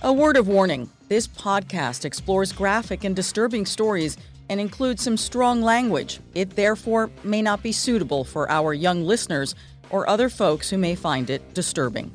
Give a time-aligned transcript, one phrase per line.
[0.00, 4.16] A word of warning this podcast explores graphic and disturbing stories
[4.48, 6.20] and includes some strong language.
[6.36, 9.56] It therefore may not be suitable for our young listeners
[9.90, 12.12] or other folks who may find it disturbing.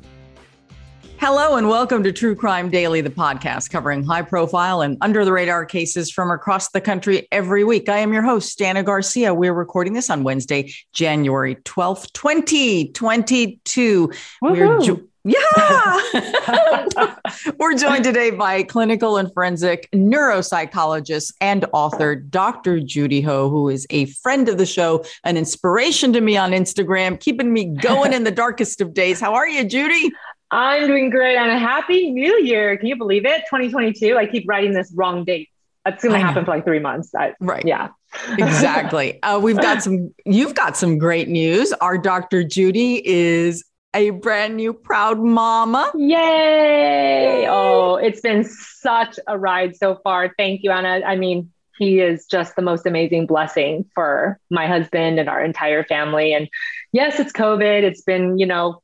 [1.18, 5.32] Hello, and welcome to True Crime Daily, the podcast covering high profile and under the
[5.32, 7.90] radar cases from across the country every week.
[7.90, 9.34] I am your host, Dana Garcia.
[9.34, 14.10] We're recording this on Wednesday, January 12th, 2022.
[14.40, 17.16] We're jo- yeah.
[17.58, 22.80] We're joined today by clinical and forensic neuropsychologist and author Dr.
[22.80, 27.18] Judy Ho, who is a friend of the show, an inspiration to me on Instagram,
[27.18, 29.18] keeping me going in the darkest of days.
[29.18, 30.12] How are you, Judy?
[30.50, 32.76] I'm doing great and a happy new year.
[32.76, 33.40] Can you believe it?
[33.50, 34.18] 2022.
[34.18, 35.48] I keep writing this wrong date.
[35.86, 37.14] That's going to happen for like three months.
[37.14, 37.64] I, right.
[37.66, 37.88] Yeah.
[38.38, 39.22] exactly.
[39.22, 41.72] Uh, we've got some, you've got some great news.
[41.74, 42.44] Our Dr.
[42.44, 45.90] Judy is a brand new proud mama.
[45.96, 47.46] Yay!
[47.48, 50.34] Oh, it's been such a ride so far.
[50.36, 51.02] Thank you, Dana.
[51.06, 55.84] I mean, he is just the most amazing blessing for my husband and our entire
[55.84, 56.32] family.
[56.32, 56.48] And
[56.92, 57.82] yes, it's COVID.
[57.82, 58.80] It's been, you know,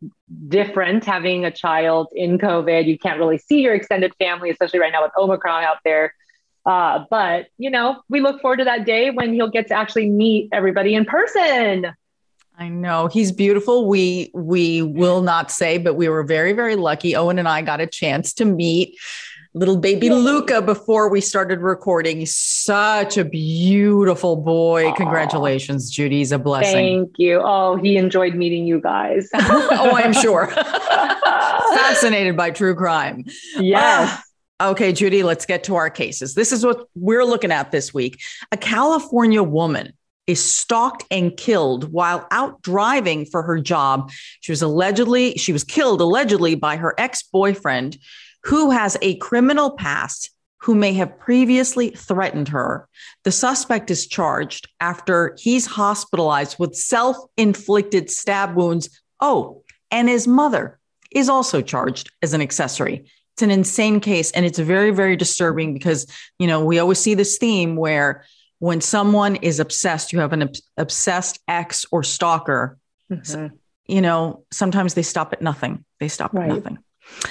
[0.48, 2.86] different having a child in COVID.
[2.86, 6.14] You can't really see your extended family, especially right now with Omicron out there.
[6.66, 10.10] Uh, but, you know, we look forward to that day when he'll get to actually
[10.10, 11.92] meet everybody in person.
[12.60, 13.88] I know he's beautiful.
[13.88, 17.16] We we will not say, but we were very very lucky.
[17.16, 18.98] Owen and I got a chance to meet
[19.54, 22.26] little baby Luca before we started recording.
[22.26, 24.84] Such a beautiful boy.
[24.84, 24.96] Aww.
[24.96, 26.18] Congratulations, Judy.
[26.18, 26.74] He's a blessing.
[27.06, 27.40] Thank you.
[27.42, 29.30] Oh, he enjoyed meeting you guys.
[29.34, 30.46] oh, I'm sure.
[31.74, 33.24] Fascinated by true crime.
[33.56, 34.22] Yes.
[34.60, 36.34] Uh, okay, Judy, let's get to our cases.
[36.34, 38.20] This is what we're looking at this week.
[38.52, 39.94] A California woman
[40.30, 44.10] is stalked and killed while out driving for her job.
[44.40, 47.98] She was allegedly she was killed allegedly by her ex-boyfriend
[48.44, 50.30] who has a criminal past
[50.62, 52.86] who may have previously threatened her.
[53.24, 59.02] The suspect is charged after he's hospitalized with self-inflicted stab wounds.
[59.20, 60.78] Oh, and his mother
[61.10, 63.10] is also charged as an accessory.
[63.34, 66.06] It's an insane case and it's very very disturbing because,
[66.38, 68.24] you know, we always see this theme where
[68.60, 72.78] when someone is obsessed, you have an ob- obsessed ex or stalker,
[73.10, 73.54] mm-hmm.
[73.86, 75.84] you know, sometimes they stop at nothing.
[75.98, 76.48] They stop right.
[76.48, 76.78] at nothing.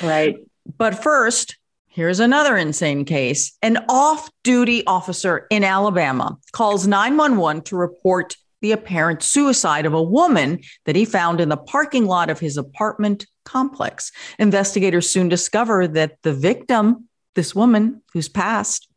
[0.04, 0.38] Right.
[0.78, 1.58] But first,
[1.88, 3.56] here's another insane case.
[3.62, 10.04] An off duty officer in Alabama calls 911 to report the apparent suicide of a
[10.04, 14.12] woman that he found in the parking lot of his apartment complex.
[14.40, 18.88] Investigators soon discover that the victim, this woman who's passed,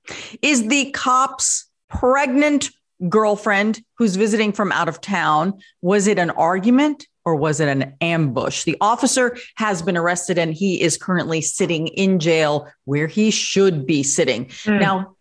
[0.41, 2.70] is the cop's pregnant
[3.08, 5.54] girlfriend who's visiting from out of town.
[5.80, 8.64] Was it an argument or was it an ambush?
[8.64, 13.86] The officer has been arrested and he is currently sitting in jail where he should
[13.86, 14.47] be sitting.
[14.47, 14.81] Mm.
[14.81, 15.16] Now,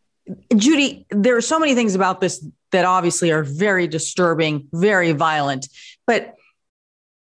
[0.55, 5.67] Judy, there are so many things about this that obviously are very disturbing, very violent,
[6.07, 6.35] but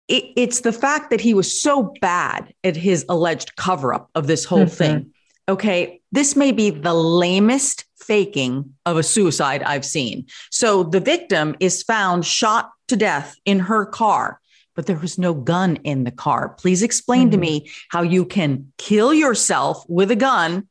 [0.08, 4.26] it, it's the fact that he was so bad at his alleged cover up of
[4.26, 4.68] this whole mm-hmm.
[4.68, 5.14] thing.
[5.48, 10.26] Okay, this may be the lamest faking of a suicide I've seen.
[10.50, 14.40] So the victim is found shot to death in her car,
[14.74, 16.48] but there was no gun in the car.
[16.48, 17.30] Please explain mm-hmm.
[17.32, 20.66] to me how you can kill yourself with a gun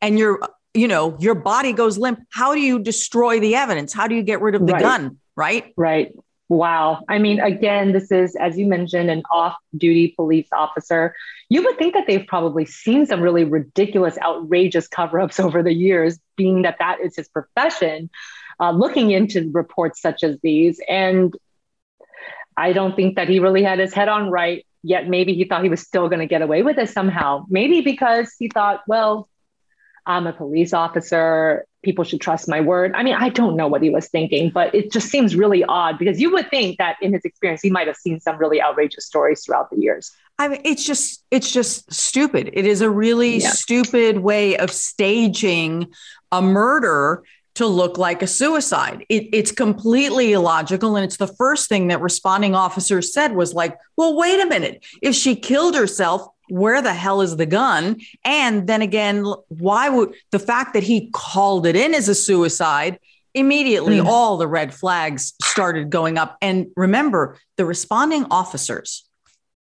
[0.00, 0.40] and your
[0.74, 2.20] you know your body goes limp.
[2.30, 3.92] How do you destroy the evidence?
[3.92, 4.82] How do you get rid of the right.
[4.82, 5.18] gun?
[5.34, 5.72] Right?
[5.76, 6.12] Right.
[6.48, 7.02] Wow.
[7.08, 11.14] I mean, again, this is, as you mentioned, an off duty police officer.
[11.48, 15.74] You would think that they've probably seen some really ridiculous, outrageous cover ups over the
[15.74, 18.10] years, being that that is his profession,
[18.60, 20.80] uh, looking into reports such as these.
[20.88, 21.34] And
[22.56, 25.64] I don't think that he really had his head on right, yet maybe he thought
[25.64, 27.44] he was still going to get away with it somehow.
[27.48, 29.28] Maybe because he thought, well,
[30.06, 31.66] I'm a police officer.
[31.82, 32.92] People should trust my word.
[32.94, 35.98] I mean, I don't know what he was thinking, but it just seems really odd
[35.98, 39.06] because you would think that in his experience, he might have seen some really outrageous
[39.06, 40.12] stories throughout the years.
[40.38, 42.50] I mean, it's just, it's just stupid.
[42.52, 43.50] It is a really yeah.
[43.50, 45.92] stupid way of staging
[46.30, 47.24] a murder
[47.56, 49.04] to look like a suicide.
[49.08, 50.94] It, it's completely illogical.
[50.94, 54.84] And it's the first thing that responding officers said was like, well, wait a minute.
[55.00, 58.00] If she killed herself, where the hell is the gun?
[58.24, 62.98] And then again, why would the fact that he called it in as a suicide?
[63.34, 64.06] Immediately, mm.
[64.06, 66.38] all the red flags started going up.
[66.40, 69.06] And remember, the responding officers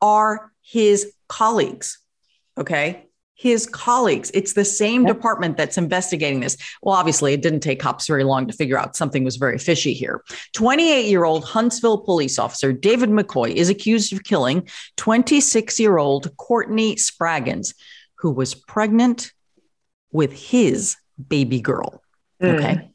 [0.01, 1.99] are his colleagues.
[2.57, 3.08] Okay
[3.39, 4.29] his colleagues.
[4.33, 5.15] It's the same yep.
[5.15, 6.57] department that's investigating this.
[6.81, 9.93] Well, obviously, it didn't take cops very long to figure out something was very fishy
[9.93, 10.25] here.
[10.53, 16.35] 28 year old Huntsville police officer David McCoy is accused of killing 26 year old
[16.35, 17.73] Courtney Spraggins,
[18.15, 19.31] who was pregnant
[20.11, 20.97] with his
[21.29, 22.03] baby girl.
[22.41, 22.55] Mm.
[22.55, 22.89] Okay.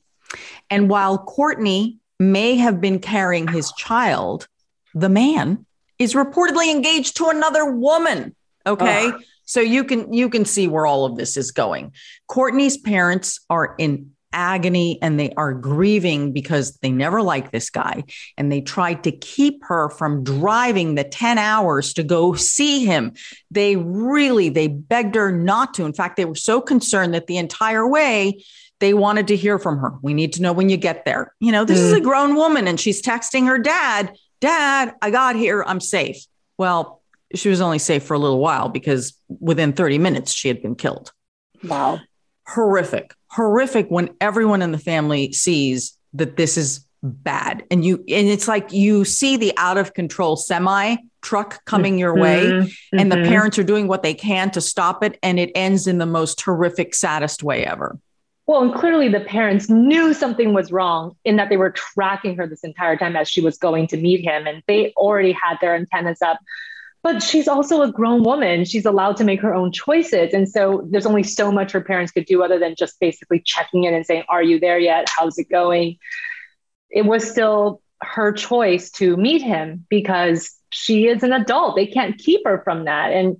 [0.68, 4.46] And while Courtney may have been carrying his child,
[4.92, 5.64] the man
[5.98, 8.36] is reportedly engaged to another woman.
[8.66, 9.06] Okay.
[9.06, 9.22] Ugh.
[9.44, 11.92] So you can you can see where all of this is going.
[12.28, 18.04] Courtney's parents are in agony and they are grieving because they never liked this guy
[18.36, 23.12] and they tried to keep her from driving the 10 hours to go see him.
[23.50, 25.84] They really they begged her not to.
[25.84, 28.44] In fact they were so concerned that the entire way
[28.80, 29.94] they wanted to hear from her.
[30.02, 31.32] We need to know when you get there.
[31.38, 31.84] You know this mm.
[31.84, 35.64] is a grown woman and she's texting her dad dad i got here.
[35.66, 36.26] I'm safe.
[36.58, 37.00] Well
[37.34, 40.74] she was only safe for a little while because within 30 minutes she had been
[40.74, 41.12] killed.
[41.64, 42.00] Wow.
[42.46, 43.14] Horrific.
[43.28, 47.64] Horrific when everyone in the family sees that this is bad.
[47.70, 52.14] And you and it's like you see the out of control semi truck coming your
[52.14, 52.98] way mm-hmm.
[52.98, 53.30] and the mm-hmm.
[53.30, 56.40] parents are doing what they can to stop it and it ends in the most
[56.42, 57.98] horrific saddest way ever.
[58.46, 62.46] Well and clearly the parents knew something was wrong in that they were tracking her
[62.46, 65.74] this entire time as she was going to meet him and they already had their
[65.74, 66.38] antennas up
[67.04, 68.64] but she's also a grown woman.
[68.64, 70.32] She's allowed to make her own choices.
[70.32, 73.84] And so there's only so much her parents could do other than just basically checking
[73.84, 75.10] in and saying, Are you there yet?
[75.14, 75.98] How's it going?
[76.90, 81.76] It was still her choice to meet him because she is an adult.
[81.76, 83.12] They can't keep her from that.
[83.12, 83.36] And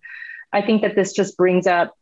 [0.53, 1.97] I think that this just brings up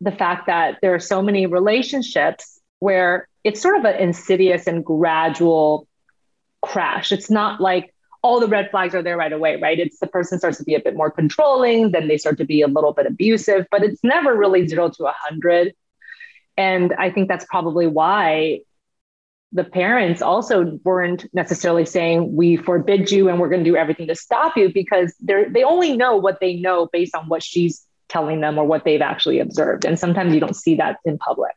[0.00, 4.84] the fact that there are so many relationships where it's sort of an insidious and
[4.84, 5.88] gradual
[6.62, 7.10] crash.
[7.10, 7.92] It's not like
[8.28, 9.78] all the red flags are there right away, right?
[9.78, 12.60] It's the person starts to be a bit more controlling, then they start to be
[12.60, 15.72] a little bit abusive, but it's never really zero to a hundred.
[16.54, 18.60] And I think that's probably why
[19.52, 24.08] the parents also weren't necessarily saying we forbid you and we're going to do everything
[24.08, 27.82] to stop you because they're they only know what they know based on what she's
[28.10, 31.54] telling them or what they've actually observed and sometimes you don't see that in public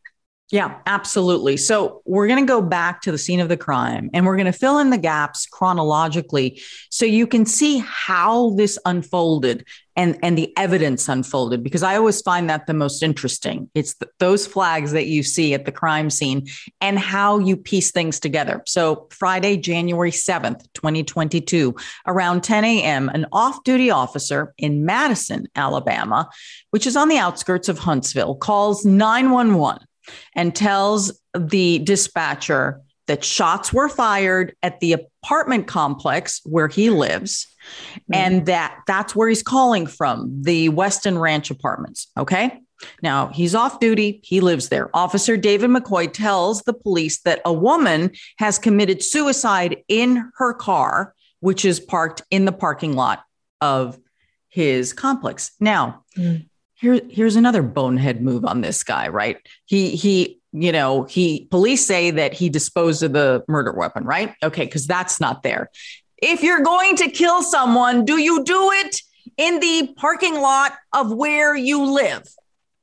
[0.52, 1.56] yeah, absolutely.
[1.56, 4.52] So we're going to go back to the scene of the crime and we're going
[4.52, 9.66] to fill in the gaps chronologically so you can see how this unfolded
[9.96, 13.70] and, and the evidence unfolded, because I always find that the most interesting.
[13.74, 16.48] It's those flags that you see at the crime scene
[16.80, 18.62] and how you piece things together.
[18.68, 21.76] So Friday, January 7th, 2022,
[22.08, 26.30] around 10 a.m., an off duty officer in Madison, Alabama,
[26.72, 29.86] which is on the outskirts of Huntsville, calls 911
[30.36, 37.48] and tells the dispatcher that shots were fired at the apartment complex where he lives
[37.94, 38.14] mm-hmm.
[38.14, 42.60] and that that's where he's calling from the Weston Ranch apartments okay?
[43.04, 44.22] Now he's off duty.
[44.24, 44.90] He lives there.
[44.96, 51.14] Officer David McCoy tells the police that a woman has committed suicide in her car
[51.42, 53.24] which is parked in the parking lot
[53.60, 54.00] of
[54.48, 55.52] his complex.
[55.60, 56.46] Now mm
[56.82, 59.38] here, here's another bonehead move on this guy, right?
[59.66, 64.34] He he, you know, he police say that he disposed of the murder weapon, right?
[64.44, 65.70] Okay, because that's not there.
[66.18, 69.02] If you're going to kill someone, do you do it
[69.38, 72.24] in the parking lot of where you live?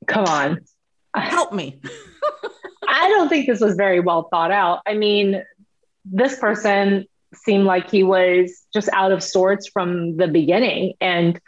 [0.07, 0.59] Come on.
[1.15, 1.79] Help me.
[2.87, 4.79] I don't think this was very well thought out.
[4.85, 5.43] I mean,
[6.05, 10.93] this person seemed like he was just out of sorts from the beginning.
[10.99, 11.39] And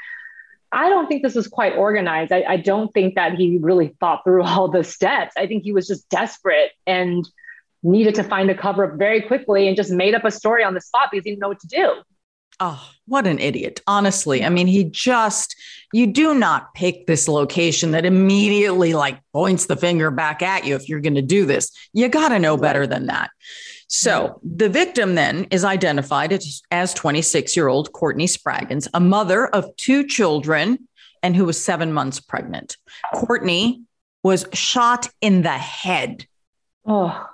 [0.72, 2.32] I don't think this was quite organized.
[2.32, 5.34] I, I, don't think that he really thought through all the steps.
[5.38, 7.28] I think he was just desperate and
[7.84, 10.74] needed to find a cover up very quickly and just made up a story on
[10.74, 11.96] the spot because he didn't know what to do.
[12.60, 13.82] Oh, what an idiot.
[13.88, 15.56] Honestly, I mean, he just,
[15.94, 20.76] you do not pick this location that immediately like points the finger back at you
[20.76, 21.72] if you're going to do this.
[21.92, 23.32] You got to know better than that.
[23.94, 29.76] So the victim then is identified as 26 year old Courtney Spraggins, a mother of
[29.76, 30.88] two children
[31.22, 32.78] and who was seven months pregnant.
[33.14, 33.82] Courtney
[34.24, 36.26] was shot in the head.
[36.86, 37.28] Oh,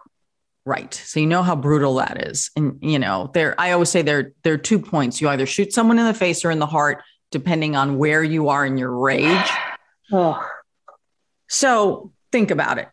[0.66, 0.92] right.
[0.92, 2.50] So you know how brutal that is.
[2.56, 5.22] And you know, there I always say there there are two points.
[5.22, 8.50] You either shoot someone in the face or in the heart, depending on where you
[8.50, 9.50] are in your rage.
[10.12, 10.44] Oh.
[11.50, 12.90] So think about it.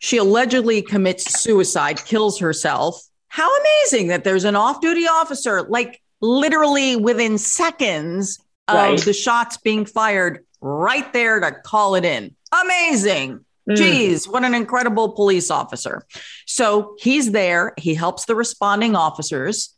[0.00, 3.00] She allegedly commits suicide, kills herself.
[3.28, 9.00] How amazing that there's an off duty officer, like literally within seconds of right.
[9.00, 12.34] the shots being fired, right there to call it in.
[12.50, 13.44] Amazing.
[13.68, 13.76] Mm.
[13.76, 16.04] Geez, what an incredible police officer.
[16.46, 19.76] So he's there, he helps the responding officers.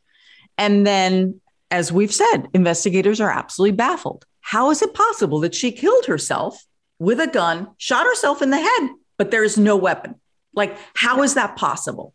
[0.57, 4.25] And then, as we've said, investigators are absolutely baffled.
[4.41, 6.65] How is it possible that she killed herself
[6.99, 8.91] with a gun, shot herself in the head?
[9.23, 10.17] But there is no weapon.
[10.53, 12.13] Like, how is that possible?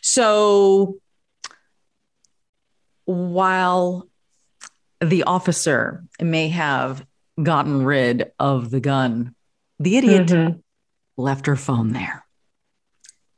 [0.00, 1.00] So
[3.04, 4.06] while
[5.00, 7.04] the officer may have
[7.42, 9.34] gotten rid of the gun
[9.80, 10.58] the idiot mm-hmm.
[11.16, 12.24] left her phone there.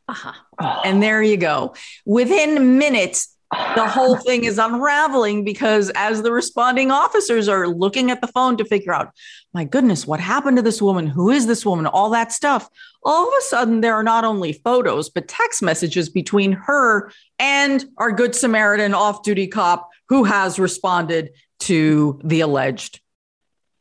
[0.06, 0.32] Uh-huh.
[0.60, 0.82] Oh.
[0.84, 1.74] And there you go.
[2.04, 3.31] Within minutes,
[3.74, 8.56] the whole thing is unraveling because as the responding officers are looking at the phone
[8.56, 9.12] to figure out,
[9.52, 11.06] my goodness, what happened to this woman?
[11.06, 11.86] Who is this woman?
[11.86, 12.68] All that stuff.
[13.02, 17.84] All of a sudden, there are not only photos, but text messages between her and
[17.98, 21.30] our Good Samaritan off duty cop who has responded
[21.60, 23.00] to the alleged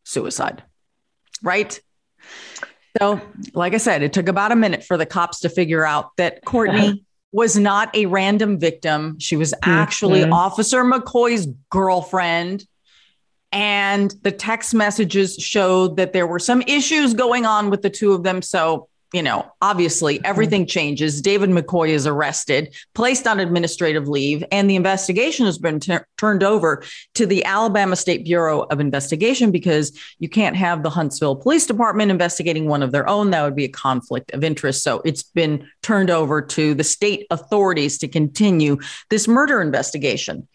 [0.04, 0.64] suicide.
[1.42, 1.80] Right?
[3.00, 3.22] So,
[3.54, 6.44] like I said, it took about a minute for the cops to figure out that
[6.44, 9.18] Courtney was not a random victim.
[9.20, 10.34] She was actually mm-hmm.
[10.34, 12.66] Officer McCoy's girlfriend.
[13.54, 18.14] And the text messages showed that there were some issues going on with the two
[18.14, 18.42] of them.
[18.42, 20.26] So you know, obviously mm-hmm.
[20.26, 21.22] everything changes.
[21.22, 26.44] David McCoy is arrested, placed on administrative leave, and the investigation has been t- turned
[26.44, 26.84] over
[27.16, 32.12] to the Alabama State Bureau of Investigation because you can't have the Huntsville Police Department
[32.12, 33.32] investigating one of their own.
[33.32, 34.84] That would be a conflict of interest.
[34.84, 38.78] So it's been turned over to the state authorities to continue
[39.10, 40.48] this murder investigation.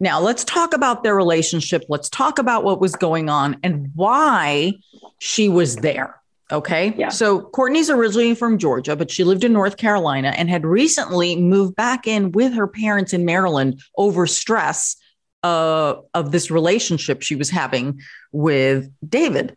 [0.00, 1.84] Now, let's talk about their relationship.
[1.88, 4.72] Let's talk about what was going on and why
[5.18, 6.21] she was there.
[6.50, 6.94] Okay.
[6.96, 7.08] Yeah.
[7.08, 11.76] So Courtney's originally from Georgia, but she lived in North Carolina and had recently moved
[11.76, 14.96] back in with her parents in Maryland over stress
[15.42, 18.00] uh, of this relationship she was having
[18.32, 19.56] with David.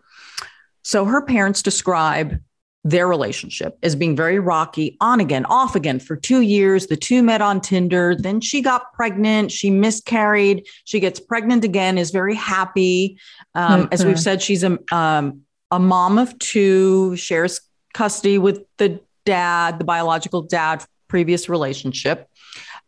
[0.84, 2.39] So her parents describe
[2.84, 6.86] their relationship as being very rocky, on again, off again for two years.
[6.86, 8.15] The two met on Tinder.
[8.15, 9.51] Then she got pregnant.
[9.51, 10.68] She miscarried.
[10.86, 13.20] She gets pregnant again, is very happy.
[13.56, 13.88] Um, mm-hmm.
[13.94, 15.42] As we've said, she's a um,
[15.75, 17.60] a mom of two, shares
[17.94, 22.29] custody with the dad, the biological dad, previous relationship.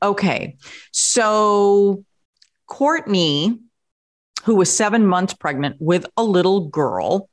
[0.01, 0.55] Okay.
[0.91, 2.05] So
[2.65, 3.59] Courtney,
[4.45, 7.29] who was seven months pregnant with a little girl,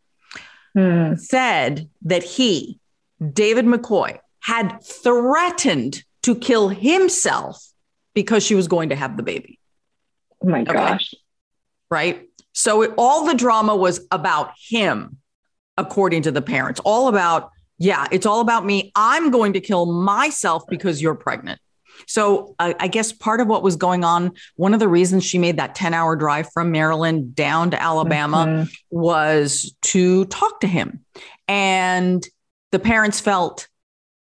[0.74, 1.14] hmm.
[1.14, 2.80] said that he,
[3.32, 7.64] David McCoy, had threatened to kill himself
[8.12, 9.60] because she was going to have the baby.
[10.42, 11.14] Oh my gosh.
[11.92, 12.28] Right.
[12.52, 15.18] So it, all the drama was about him
[15.76, 18.92] according to the parents, all about, yeah, it's all about me.
[18.94, 21.60] I'm going to kill myself because you're pregnant.
[22.06, 25.38] So uh, I guess part of what was going on, one of the reasons she
[25.38, 28.70] made that 10 hour drive from Maryland down to Alabama mm-hmm.
[28.90, 31.04] was to talk to him.
[31.48, 32.26] And
[32.72, 33.68] the parents felt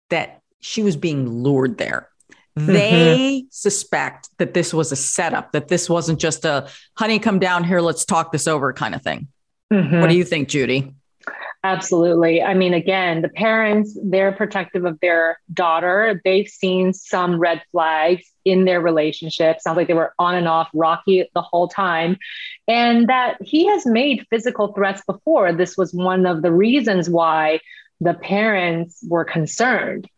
[0.09, 2.09] that she was being lured there.
[2.57, 2.73] Mm-hmm.
[2.73, 6.67] They suspect that this was a setup, that this wasn't just a
[6.97, 9.27] honey, come down here, let's talk this over kind of thing.
[9.71, 10.01] Mm-hmm.
[10.01, 10.93] What do you think, Judy?
[11.63, 12.41] Absolutely.
[12.41, 16.19] I mean, again, the parents, they're protective of their daughter.
[16.25, 19.61] They've seen some red flags in their relationship.
[19.61, 22.17] Sounds like they were on and off, rocky the whole time.
[22.67, 25.53] And that he has made physical threats before.
[25.53, 27.59] This was one of the reasons why
[27.99, 30.09] the parents were concerned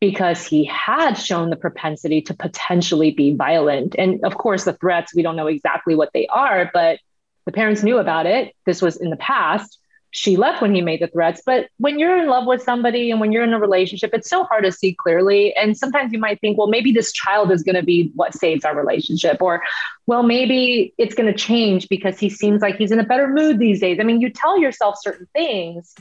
[0.00, 3.94] because he had shown the propensity to potentially be violent.
[3.98, 6.98] And of course, the threats, we don't know exactly what they are, but
[7.46, 8.54] the parents knew about it.
[8.66, 9.78] This was in the past
[10.12, 11.40] she left when he made the threats.
[11.44, 14.44] But when you're in love with somebody and when you're in a relationship, it's so
[14.44, 15.54] hard to see clearly.
[15.54, 18.64] And sometimes you might think, well, maybe this child is going to be what saves
[18.64, 19.40] our relationship.
[19.40, 19.62] Or,
[20.06, 23.58] well, maybe it's going to change because he seems like he's in a better mood
[23.58, 23.98] these days.
[24.00, 25.94] I mean, you tell yourself certain things.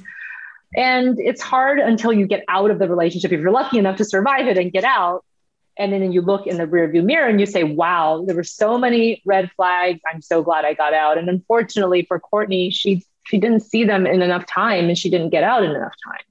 [0.75, 3.31] And it's hard until you get out of the relationship.
[3.31, 5.23] If you're lucky enough to survive it and get out,
[5.77, 8.77] and then you look in the rearview mirror and you say, wow, there were so
[8.77, 10.01] many red flags.
[10.11, 11.17] I'm so glad I got out.
[11.17, 15.29] And unfortunately for Courtney, she she didn't see them in enough time and she didn't
[15.29, 16.24] get out in enough time.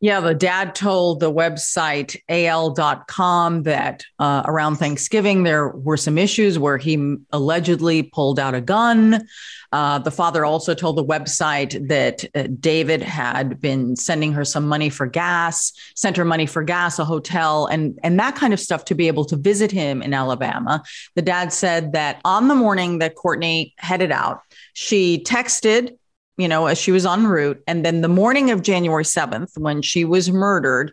[0.00, 6.58] Yeah, the dad told the website al.com that uh, around Thanksgiving there were some issues
[6.58, 9.26] where he allegedly pulled out a gun.
[9.72, 14.66] Uh, the father also told the website that uh, David had been sending her some
[14.66, 18.60] money for gas, sent her money for gas, a hotel, and and that kind of
[18.60, 20.82] stuff to be able to visit him in Alabama.
[21.16, 24.40] The dad said that on the morning that Courtney headed out,
[24.72, 25.98] she texted
[26.38, 27.62] you know, as she was en route.
[27.66, 30.92] And then the morning of January 7th, when she was murdered,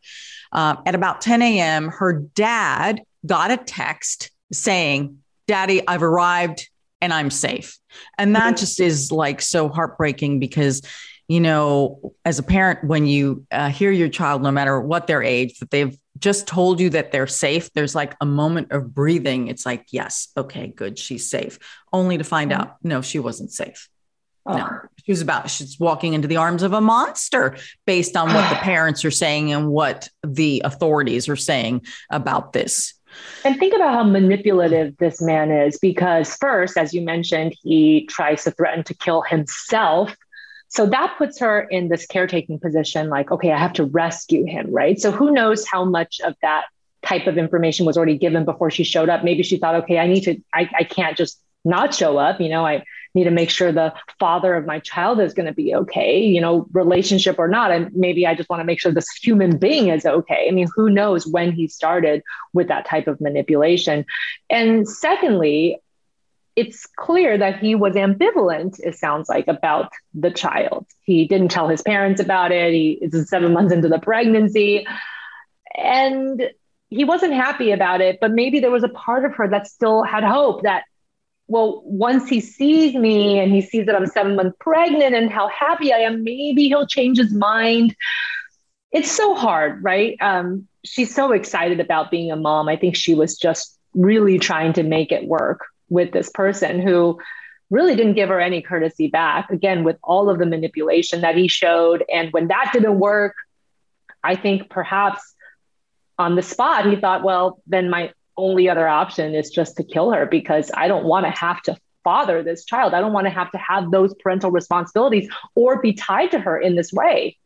[0.51, 6.67] uh, at about 10 a.m., her dad got a text saying, Daddy, I've arrived
[6.99, 7.77] and I'm safe.
[8.17, 10.81] And that just is like so heartbreaking because,
[11.27, 15.21] you know, as a parent, when you uh, hear your child, no matter what their
[15.21, 19.49] age, that they've just told you that they're safe, there's like a moment of breathing.
[19.49, 21.59] It's like, yes, okay, good, she's safe,
[21.93, 22.61] only to find mm-hmm.
[22.61, 23.89] out, no, she wasn't safe.
[24.45, 24.57] Oh.
[24.57, 24.69] No,
[25.03, 28.55] she was about she's walking into the arms of a monster based on what the
[28.61, 32.93] parents are saying and what the authorities are saying about this.
[33.45, 38.43] And think about how manipulative this man is because, first, as you mentioned, he tries
[38.43, 40.15] to threaten to kill himself
[40.67, 44.71] So that puts her in this caretaking position like, okay, I have to rescue him,
[44.71, 44.99] right?
[44.99, 46.65] So who knows how much of that
[47.01, 49.23] type of information was already given before she showed up.
[49.23, 52.41] Maybe she thought, okay, I need to, I, I can't just not show up.
[52.41, 52.83] You know, I
[53.15, 56.41] need to make sure the father of my child is going to be okay, you
[56.41, 57.71] know, relationship or not.
[57.71, 60.47] And maybe I just want to make sure this human being is okay.
[60.47, 62.21] I mean, who knows when he started
[62.53, 64.05] with that type of manipulation.
[64.49, 65.79] And secondly,
[66.55, 70.85] it's clear that he was ambivalent, it sounds like, about the child.
[71.03, 72.71] He didn't tell his parents about it.
[72.73, 74.85] He is seven months into the pregnancy.
[75.75, 76.49] And
[76.89, 80.03] he wasn't happy about it, but maybe there was a part of her that still
[80.03, 80.83] had hope that,
[81.47, 85.47] well, once he sees me and he sees that I'm seven months pregnant and how
[85.47, 87.95] happy I am, maybe he'll change his mind.
[88.91, 90.17] It's so hard, right?
[90.21, 92.67] Um, she's so excited about being a mom.
[92.67, 97.19] I think she was just really trying to make it work with this person who
[97.69, 99.51] really didn't give her any courtesy back.
[99.51, 102.03] Again, with all of the manipulation that he showed.
[102.11, 103.35] And when that didn't work,
[104.23, 105.21] I think perhaps
[106.17, 110.11] on the spot, he thought, well, then my only other option is just to kill
[110.11, 112.93] her because I don't want to have to father this child.
[112.93, 116.57] I don't want to have to have those parental responsibilities or be tied to her
[116.57, 117.37] in this way.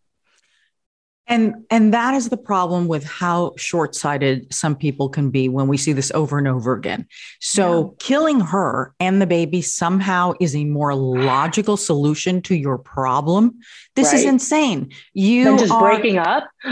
[1.29, 5.77] And and that is the problem with how short-sighted some people can be when we
[5.77, 7.07] see this over and over again.
[7.39, 7.89] So yeah.
[8.00, 13.59] killing her and the baby somehow is a more logical solution to your problem.
[13.95, 14.15] This right.
[14.15, 14.91] is insane.
[15.13, 16.50] You then just are, breaking up.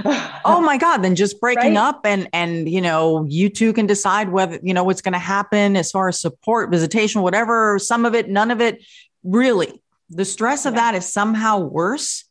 [0.44, 1.90] oh my God, then just breaking right?
[1.90, 5.20] up and and you know, you two can decide whether you know what's going to
[5.20, 8.84] happen as far as support, visitation, whatever, some of it, none of it.
[9.24, 10.92] Really, the stress of yeah.
[10.92, 12.27] that is somehow worse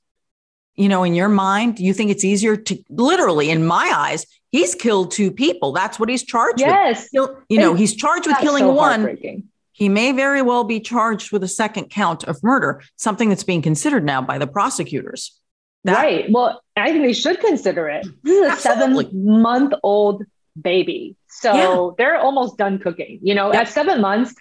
[0.77, 4.75] you know, in your mind, you think it's easier to literally, in my eyes, he's
[4.75, 5.73] killed two people.
[5.73, 7.09] That's what he's charged yes.
[7.13, 7.31] with.
[7.31, 7.37] Yes.
[7.49, 9.43] You know, he's charged with killing so one.
[9.73, 13.61] He may very well be charged with a second count of murder, something that's being
[13.61, 15.39] considered now by the prosecutors.
[15.85, 16.27] That, right.
[16.31, 18.07] Well, I think they should consider it.
[18.23, 20.25] This is a seven month old
[20.61, 21.17] baby.
[21.29, 21.91] So yeah.
[21.99, 23.21] they're almost done cooking.
[23.23, 24.35] You know, at seven months,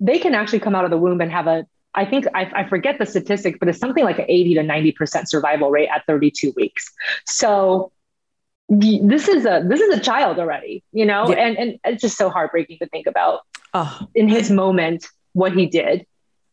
[0.00, 2.68] they can actually come out of the womb and have a I think I, I,
[2.68, 6.54] forget the statistic, but it's something like an 80 to 90% survival rate at 32
[6.56, 6.90] weeks.
[7.26, 7.92] So
[8.68, 11.36] this is a this is a child already, you know, yeah.
[11.36, 13.40] and, and it's just so heartbreaking to think about
[13.74, 14.08] oh.
[14.14, 16.06] in his moment what he did,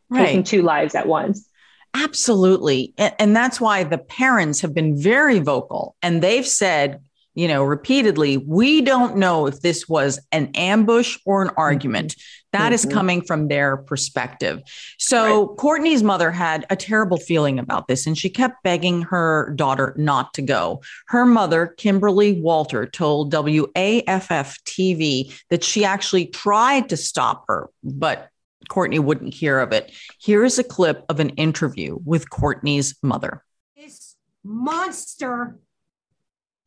[0.10, 0.25] right.
[0.25, 1.47] taking two lives at once.
[1.93, 2.93] Absolutely.
[2.97, 7.02] And, and that's why the parents have been very vocal and they've said,
[7.39, 12.17] you know, repeatedly, we don't know if this was an ambush or an argument.
[12.52, 12.73] That mm-hmm.
[12.73, 14.62] is coming from their perspective.
[14.97, 15.58] So right.
[15.58, 20.34] Courtney's mother had a terrible feeling about this and she kept begging her daughter not
[20.34, 20.82] to go.
[21.08, 28.28] Her mother, Kimberly Walter, told WAFF TV that she actually tried to stop her, but
[28.67, 29.93] Courtney wouldn't hear of it.
[30.19, 33.45] Here is a clip of an interview with Courtney's mother.
[33.78, 35.58] This monster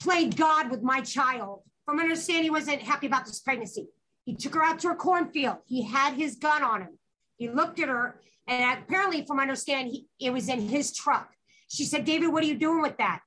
[0.03, 1.61] played God with my child.
[1.85, 3.89] From understanding, he wasn't happy about this pregnancy.
[4.25, 5.59] He took her out to a cornfield.
[5.67, 6.99] He had his gun on him.
[7.37, 11.31] He looked at her, and apparently, from understanding, he, it was in his truck.
[11.69, 13.21] She said, David, what are you doing with that?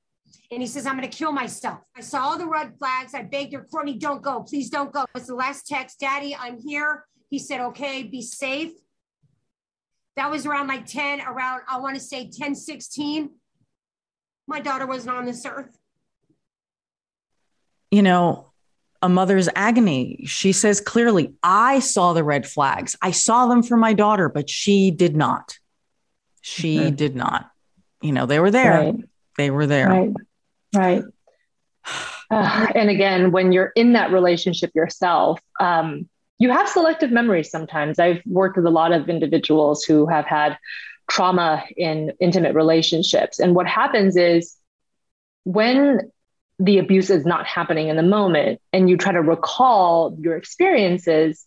[0.50, 1.80] And he says, I'm going to kill myself.
[1.96, 3.14] I saw all the red flags.
[3.14, 4.42] I begged her, Courtney, don't go.
[4.42, 5.02] Please don't go.
[5.02, 5.98] It was the last text.
[5.98, 7.04] Daddy, I'm here.
[7.28, 8.72] He said, okay, be safe.
[10.14, 13.30] That was around like 10, around, I want to say 10, 16.
[14.46, 15.76] My daughter wasn't on this earth
[17.90, 18.52] you know,
[19.02, 20.24] a mother's agony.
[20.26, 22.96] She says clearly, I saw the red flags.
[23.02, 25.58] I saw them for my daughter, but she did not.
[26.40, 26.94] She mm-hmm.
[26.94, 27.50] did not.
[28.00, 28.80] You know, they were there.
[28.80, 28.94] Right.
[29.36, 29.88] They were there.
[29.88, 30.12] Right.
[30.74, 31.02] Right.
[32.28, 36.08] Uh, and again, when you're in that relationship yourself, um,
[36.40, 38.00] you have selective memories sometimes.
[38.00, 40.58] I've worked with a lot of individuals who have had
[41.08, 43.38] trauma in intimate relationships.
[43.38, 44.56] And what happens is
[45.44, 46.10] when
[46.58, 51.46] the abuse is not happening in the moment and you try to recall your experiences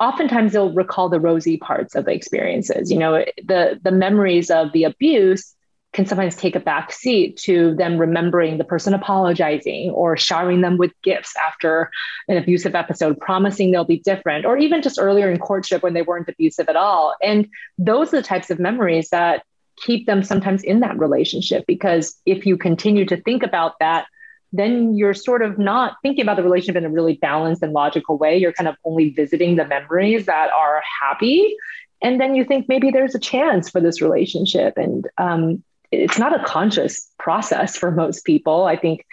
[0.00, 2.90] oftentimes they'll recall the rosy parts of the experiences.
[2.90, 5.54] You know the the memories of the abuse
[5.92, 10.76] can sometimes take a back seat to them remembering the person apologizing or showering them
[10.76, 11.88] with gifts after
[12.26, 16.02] an abusive episode promising they'll be different or even just earlier in courtship when they
[16.02, 17.14] weren't abusive at all.
[17.22, 17.46] And
[17.78, 19.44] those are the types of memories that
[19.76, 24.06] keep them sometimes in that relationship because if you continue to think about that
[24.54, 28.16] then you're sort of not thinking about the relationship in a really balanced and logical
[28.16, 28.38] way.
[28.38, 31.56] You're kind of only visiting the memories that are happy.
[32.00, 34.74] And then you think maybe there's a chance for this relationship.
[34.76, 38.64] And um, it's not a conscious process for most people.
[38.64, 39.04] I think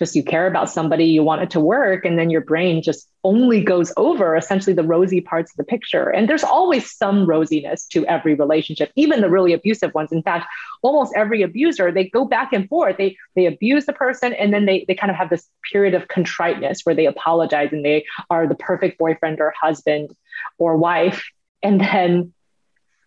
[0.00, 3.06] just you care about somebody, you want it to work, and then your brain just
[3.22, 6.08] only goes over essentially the rosy parts of the picture.
[6.08, 10.10] And there's always some rosiness to every relationship, even the really abusive ones.
[10.10, 10.46] In fact,
[10.80, 12.96] almost every abuser, they go back and forth.
[12.96, 16.08] They they abuse the person and then they they kind of have this period of
[16.08, 20.16] contriteness where they apologize and they are the perfect boyfriend or husband
[20.56, 21.28] or wife.
[21.62, 22.32] And then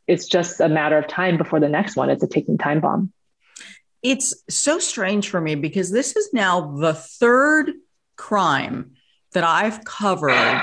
[0.06, 2.12] it's just a matter of time before the next one.
[2.12, 3.12] It's a ticking time bomb
[4.04, 7.72] it's so strange for me because this is now the third
[8.18, 8.92] crime
[9.32, 10.62] that I've covered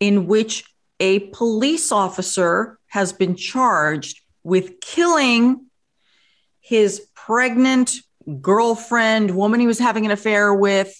[0.00, 0.64] in which
[0.98, 5.66] a police officer has been charged with killing
[6.60, 7.92] his pregnant
[8.40, 10.92] girlfriend, woman he was having an affair with,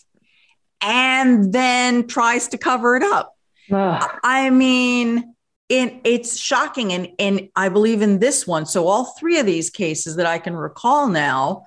[0.80, 3.34] and then tries to cover it up.
[3.72, 4.10] Ugh.
[4.22, 5.29] I mean,
[5.70, 6.92] it's shocking.
[6.92, 8.66] And, and I believe in this one.
[8.66, 11.64] So, all three of these cases that I can recall now,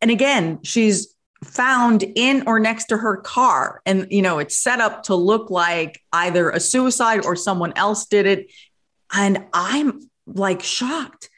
[0.00, 3.82] and again, she's found in or next to her car.
[3.86, 8.06] And, you know, it's set up to look like either a suicide or someone else
[8.06, 8.52] did it.
[9.12, 11.28] And I'm like shocked,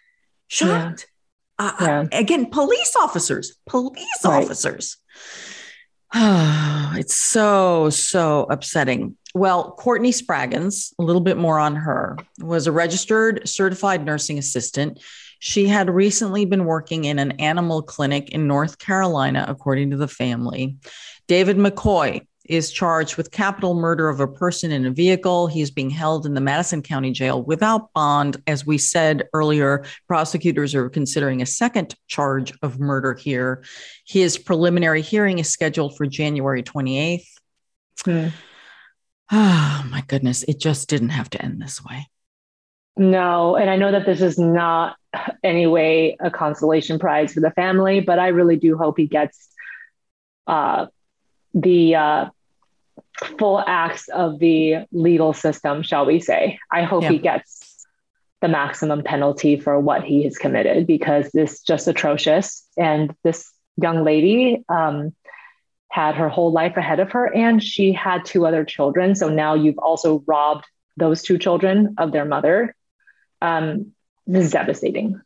[0.49, 1.09] shocked.
[1.09, 1.13] Yeah.
[1.59, 2.19] Uh, yeah.
[2.19, 4.45] Again, police officers, police right.
[4.45, 4.99] officers.
[6.15, 9.17] Oh, it's so, so upsetting.
[9.35, 15.03] Well, Courtney Spraggins, a little bit more on her, was a registered certified nursing assistant.
[15.41, 20.09] She had recently been working in an animal clinic in North Carolina, according to the
[20.09, 20.77] family.
[21.29, 25.47] David McCoy is charged with capital murder of a person in a vehicle.
[25.47, 28.43] He's being held in the Madison County Jail without bond.
[28.47, 33.65] As we said earlier, prosecutors are considering a second charge of murder here.
[34.07, 37.27] His preliminary hearing is scheduled for January 28th.
[38.05, 38.29] Hmm.
[39.33, 42.09] Oh my goodness, it just didn't have to end this way.
[42.97, 44.97] No, and I know that this is not
[45.43, 49.49] anyway a consolation prize for the family, but I really do hope he gets
[50.47, 50.87] uh,
[51.55, 52.27] the uh,
[53.39, 56.59] full acts of the legal system, shall we say.
[56.71, 57.11] I hope yeah.
[57.11, 57.87] he gets
[58.41, 62.67] the maximum penalty for what he has committed because this is just atrocious.
[62.77, 65.15] And this young lady, um,
[65.97, 69.15] had her whole life ahead of her and she had two other children.
[69.15, 70.67] So now you've also robbed
[70.99, 72.75] those two children of their mother.
[73.41, 73.93] Um,
[74.27, 75.19] this is devastating.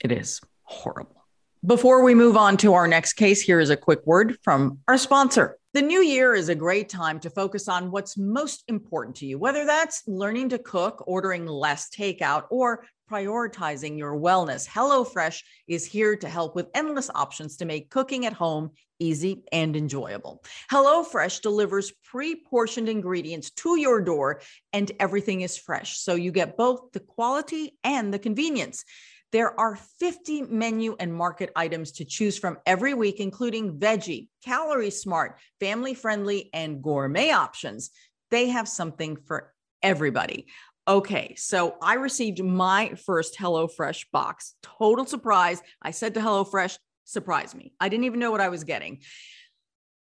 [0.00, 1.24] It is horrible.
[1.64, 4.98] Before we move on to our next case, here is a quick word from our
[4.98, 5.56] sponsor.
[5.72, 9.38] The new year is a great time to focus on what's most important to you,
[9.38, 14.66] whether that's learning to cook, ordering less takeout, or prioritizing your wellness.
[14.66, 19.76] HelloFresh is here to help with endless options to make cooking at home easy and
[19.76, 20.42] enjoyable.
[20.72, 24.40] HelloFresh delivers pre portioned ingredients to your door,
[24.72, 25.98] and everything is fresh.
[25.98, 28.84] So you get both the quality and the convenience.
[29.32, 34.90] There are 50 menu and market items to choose from every week, including veggie, calorie
[34.90, 37.90] smart, family friendly, and gourmet options.
[38.30, 40.46] They have something for everybody.
[40.88, 44.54] Okay, so I received my first HelloFresh box.
[44.62, 45.62] Total surprise.
[45.80, 47.72] I said to HelloFresh, surprise me.
[47.78, 49.02] I didn't even know what I was getting.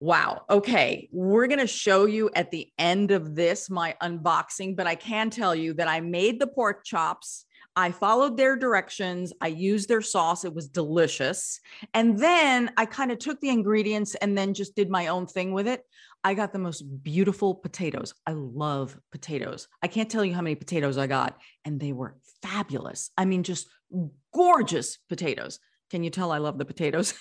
[0.02, 0.42] Wow.
[0.50, 1.08] Okay.
[1.14, 5.30] We're going to show you at the end of this my unboxing, but I can
[5.30, 9.34] tell you that I made the pork chops I followed their directions.
[9.42, 10.46] I used their sauce.
[10.46, 11.60] It was delicious.
[11.94, 15.54] And then I kind of took the ingredients and then just did my own thing
[15.54, 15.84] with it.
[16.24, 18.14] I got the most beautiful potatoes.
[18.26, 19.68] I love potatoes.
[19.82, 23.12] I can't tell you how many potatoes I got, and they were fabulous.
[23.18, 23.68] I mean, just
[24.34, 25.60] gorgeous potatoes.
[25.90, 27.14] Can you tell I love the potatoes?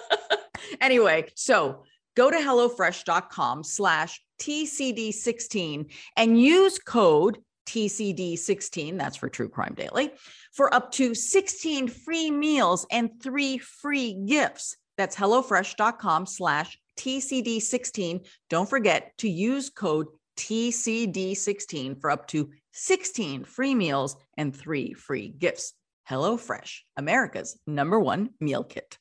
[0.80, 1.84] anyway, so
[2.16, 10.12] go to HelloFresh.com slash TCD16 and use code TCD16, that's for True Crime Daily,
[10.52, 14.76] for up to 16 free meals and three free gifts.
[14.96, 18.26] That's HelloFresh.com slash TCD16.
[18.48, 25.28] Don't forget to use code TCD16 for up to 16 free meals and three free
[25.28, 25.74] gifts.
[26.08, 28.98] HelloFresh, America's number one meal kit.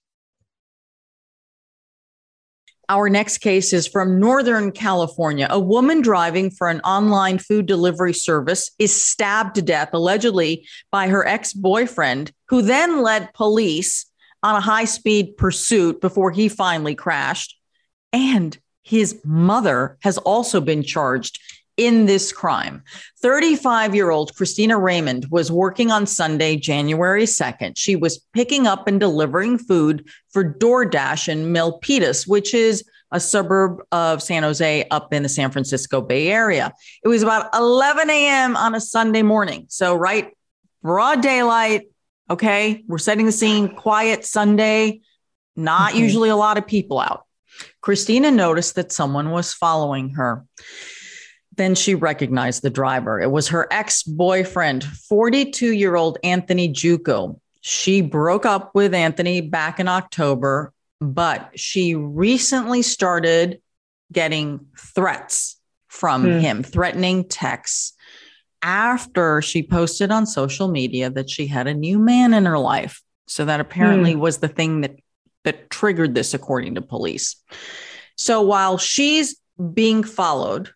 [2.88, 5.48] Our next case is from Northern California.
[5.50, 11.08] A woman driving for an online food delivery service is stabbed to death, allegedly by
[11.08, 14.06] her ex boyfriend, who then led police
[14.44, 17.58] on a high speed pursuit before he finally crashed.
[18.14, 21.40] And his mother has also been charged
[21.78, 22.84] in this crime.
[23.22, 27.78] 35 year old Christina Raymond was working on Sunday, January 2nd.
[27.78, 33.82] She was picking up and delivering food for DoorDash in Milpitas, which is a suburb
[33.92, 36.74] of San Jose up in the San Francisco Bay Area.
[37.04, 38.58] It was about 11 a.m.
[38.58, 39.66] on a Sunday morning.
[39.70, 40.32] So, right,
[40.82, 41.90] broad daylight.
[42.30, 42.84] Okay.
[42.88, 45.02] We're setting the scene, quiet Sunday,
[45.56, 46.00] not mm-hmm.
[46.00, 47.26] usually a lot of people out.
[47.82, 50.46] Christina noticed that someone was following her.
[51.58, 53.20] Then she recognized the driver.
[53.20, 57.40] It was her ex boyfriend, 42 year old Anthony Juco.
[57.62, 63.62] She broke up with Anthony back in October, but she recently started
[64.12, 66.40] getting threats from hmm.
[66.40, 67.94] him, threatening texts
[68.62, 73.02] after she posted on social media that she had a new man in her life.
[73.28, 74.20] So that apparently hmm.
[74.20, 74.96] was the thing that
[75.44, 77.36] that triggered this according to police.
[78.18, 79.40] So while she's
[79.74, 80.72] being followed,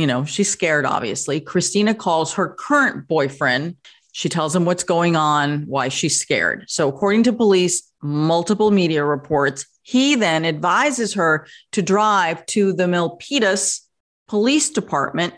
[0.00, 1.40] you know, she's scared obviously.
[1.40, 3.76] Christina calls her current boyfriend.
[4.12, 6.64] She tells him what's going on, why she's scared.
[6.68, 12.84] So according to police, multiple media reports, he then advises her to drive to the
[12.84, 13.80] Milpitas
[14.26, 15.34] Police Department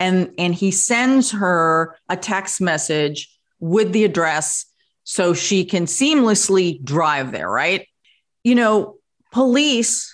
[0.00, 4.66] and and he sends her a text message with the address
[5.04, 7.86] so she can seamlessly drive there, right?
[8.42, 8.96] You know,
[9.32, 10.13] police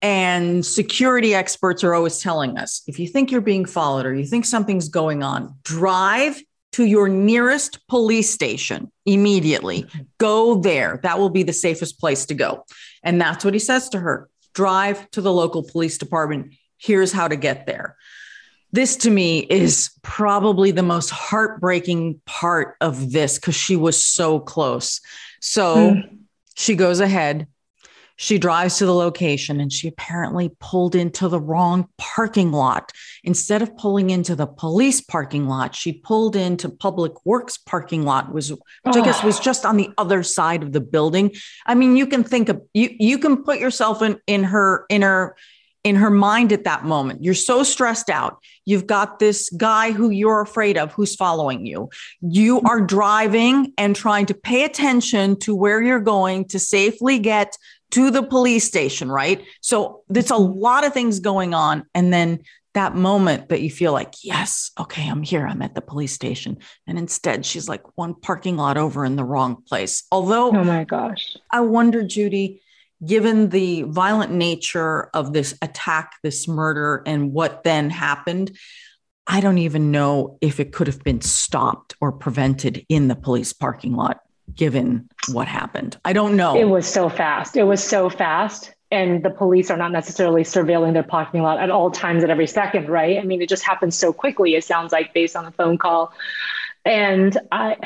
[0.00, 4.24] and security experts are always telling us if you think you're being followed or you
[4.24, 6.40] think something's going on, drive
[6.72, 9.86] to your nearest police station immediately.
[10.18, 11.00] Go there.
[11.02, 12.64] That will be the safest place to go.
[13.02, 16.52] And that's what he says to her drive to the local police department.
[16.78, 17.96] Here's how to get there.
[18.72, 24.40] This to me is probably the most heartbreaking part of this because she was so
[24.40, 25.00] close.
[25.40, 26.18] So mm.
[26.56, 27.46] she goes ahead,
[28.20, 32.90] she drives to the location and she apparently pulled into the wrong parking lot.
[33.22, 38.34] Instead of pulling into the police parking lot, she pulled into public works parking lot,
[38.34, 39.00] was, which oh.
[39.00, 41.32] I guess was just on the other side of the building.
[41.64, 45.02] I mean, you can think of you you can put yourself in in her in
[45.02, 45.36] her
[45.84, 47.22] in her mind at that moment.
[47.22, 48.38] You're so stressed out.
[48.64, 51.88] You've got this guy who you're afraid of who's following you.
[52.20, 57.56] You are driving and trying to pay attention to where you're going to safely get
[57.90, 59.42] to the police station, right?
[59.60, 60.58] So there's a mm-hmm.
[60.58, 61.84] lot of things going on.
[61.94, 62.40] And then
[62.74, 66.58] that moment that you feel like, yes, okay, I'm here, I'm at the police station.
[66.86, 70.04] And instead, she's like one parking lot over in the wrong place.
[70.12, 72.62] Although, oh my gosh, I wonder, Judy,
[73.04, 78.56] given the violent nature of this attack, this murder, and what then happened,
[79.26, 83.52] I don't even know if it could have been stopped or prevented in the police
[83.52, 84.20] parking lot
[84.54, 85.98] given what happened?
[86.04, 86.56] I don't know.
[86.56, 87.56] It was so fast.
[87.56, 88.74] It was so fast.
[88.90, 92.46] And the police are not necessarily surveilling their parking lot at all times at every
[92.46, 93.18] second, right?
[93.18, 96.10] I mean, it just happens so quickly, it sounds like, based on the phone call.
[96.86, 97.76] And I,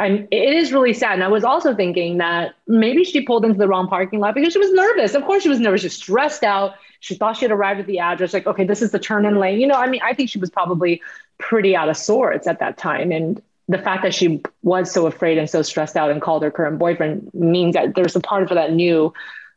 [0.00, 1.12] I'm, it is really sad.
[1.12, 4.52] And I was also thinking that maybe she pulled into the wrong parking lot because
[4.52, 5.14] she was nervous.
[5.14, 5.82] Of course, she was nervous.
[5.82, 6.74] She was stressed out.
[6.98, 8.32] She thought she had arrived at the address.
[8.34, 9.60] Like, okay, this is the turn in lane.
[9.60, 11.00] You know, I mean, I think she was probably
[11.38, 13.12] pretty out of sorts at that time.
[13.12, 16.50] And the fact that she was so afraid and so stressed out and called her
[16.50, 19.12] current boyfriend means that there's a part of her that knew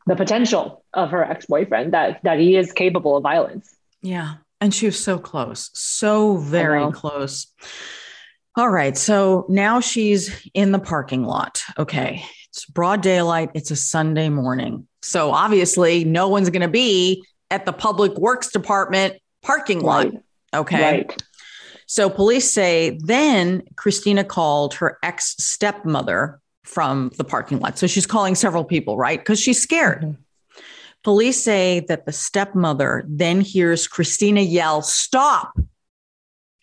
[0.06, 3.74] the potential of her ex-boyfriend that that he is capable of violence.
[4.02, 4.34] Yeah.
[4.60, 7.46] And she was so close, so very close.
[8.56, 8.96] All right.
[8.96, 11.62] So now she's in the parking lot.
[11.78, 12.22] Okay.
[12.48, 13.50] It's broad daylight.
[13.54, 14.86] It's a Sunday morning.
[15.00, 20.04] So obviously, no one's going to be at the public works department parking lot.
[20.04, 20.22] Right.
[20.54, 20.82] Okay.
[20.82, 21.22] Right.
[21.92, 27.76] So police say then Christina called her ex stepmother from the parking lot.
[27.76, 29.18] So she's calling several people, right?
[29.18, 30.00] Because she's scared.
[30.00, 30.62] Mm-hmm.
[31.04, 35.52] Police say that the stepmother then hears Christina yell, Stop.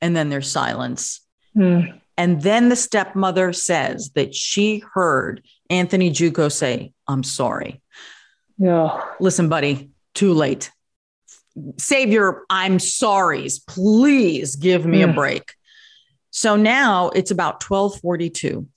[0.01, 1.21] And then there's silence.
[1.55, 2.01] Mm.
[2.17, 7.83] And then the stepmother says that she heard Anthony Juco say, I'm sorry.
[8.57, 8.99] Yeah.
[9.19, 10.71] Listen, buddy, too late
[11.77, 13.65] save your I'm sorries.
[13.65, 15.09] Please give me mm.
[15.09, 15.53] a break.
[16.31, 18.67] So now it's about 1242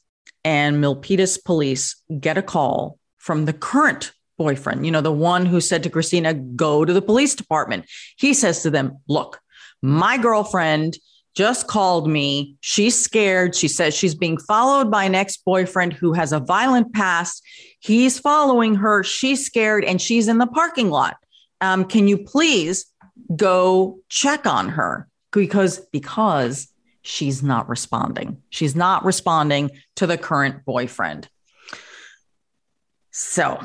[0.44, 5.60] and Milpitas police get a call from the current boyfriend, you know, the one who
[5.60, 7.84] said to Christina, go to the police department.
[8.16, 9.38] He says to them, look,
[9.82, 10.98] my girlfriend
[11.34, 12.56] just called me.
[12.60, 13.54] She's scared.
[13.54, 17.42] She says she's being followed by an ex boyfriend who has a violent past.
[17.80, 19.02] He's following her.
[19.02, 21.16] She's scared and she's in the parking lot
[21.62, 22.86] um, can you please
[23.34, 25.08] go check on her?
[25.32, 26.68] Because because
[27.02, 28.42] she's not responding.
[28.50, 31.28] She's not responding to the current boyfriend.
[33.10, 33.64] So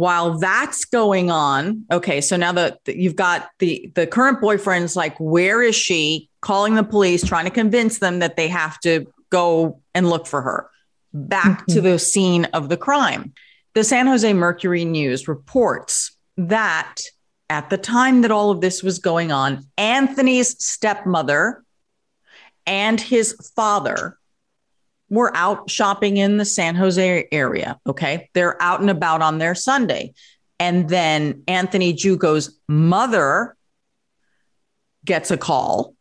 [0.00, 5.14] while that's going on okay so now that you've got the the current boyfriend's like
[5.18, 6.28] where is she?
[6.40, 10.40] Calling the police trying to convince them that they have to go and look for
[10.40, 10.70] her.
[11.12, 11.72] Back mm-hmm.
[11.72, 13.34] to the scene of the crime.
[13.74, 16.09] The san jose mercury news reports
[16.48, 16.96] that
[17.48, 21.64] at the time that all of this was going on, Anthony's stepmother
[22.66, 24.16] and his father
[25.08, 27.78] were out shopping in the San Jose area.
[27.86, 28.30] Okay.
[28.32, 30.14] They're out and about on their Sunday.
[30.60, 33.56] And then Anthony Juco's mother
[35.04, 35.94] gets a call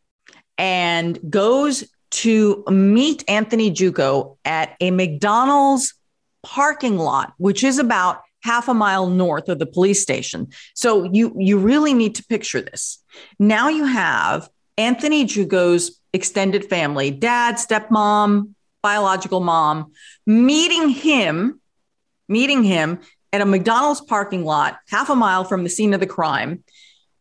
[0.58, 5.94] and goes to meet Anthony Juco at a McDonald's
[6.44, 10.48] parking lot, which is about half a mile north of the police station.
[10.74, 13.04] So you you really need to picture this.
[13.38, 19.92] Now you have Anthony Juco's extended family, dad, stepmom, biological mom,
[20.26, 21.60] meeting him,
[22.28, 23.00] meeting him
[23.32, 26.64] at a McDonald's parking lot, half a mile from the scene of the crime.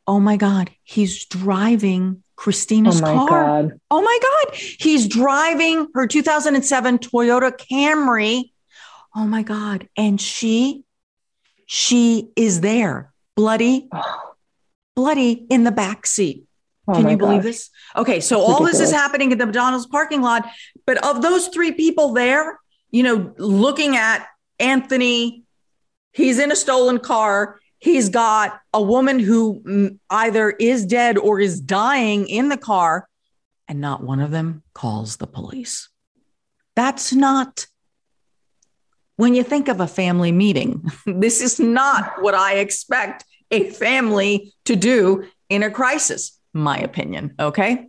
[0.06, 3.28] Oh my God, he's driving Christina's oh car.
[3.28, 3.80] God.
[3.90, 8.44] Oh my God, he's driving her 2007 Toyota Camry.
[9.14, 9.88] Oh my God.
[9.96, 10.84] And she,
[11.70, 13.90] she is there, bloody,
[14.96, 16.46] bloody in the back seat.
[16.88, 17.44] Oh Can you believe gosh.
[17.44, 17.70] this?
[17.94, 20.48] Okay, so all this is happening in the McDonald's parking lot,
[20.86, 22.58] but of those three people there,
[22.90, 24.26] you know, looking at
[24.58, 25.44] Anthony,
[26.12, 27.60] he's in a stolen car.
[27.78, 33.06] He's got a woman who either is dead or is dying in the car,
[33.68, 35.90] and not one of them calls the police.
[36.74, 37.66] That's not
[39.18, 40.90] when you think of a family meeting.
[41.06, 47.34] this is not what I expect a family to do in a crisis my opinion.
[47.38, 47.86] Okay.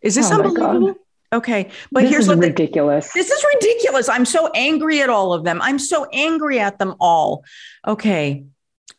[0.00, 0.94] Is this oh unbelievable?
[1.32, 1.70] Okay.
[1.92, 3.12] But this here's what ridiculous.
[3.12, 4.08] The, this is ridiculous.
[4.08, 5.60] I'm so angry at all of them.
[5.62, 7.44] I'm so angry at them all.
[7.86, 8.44] Okay.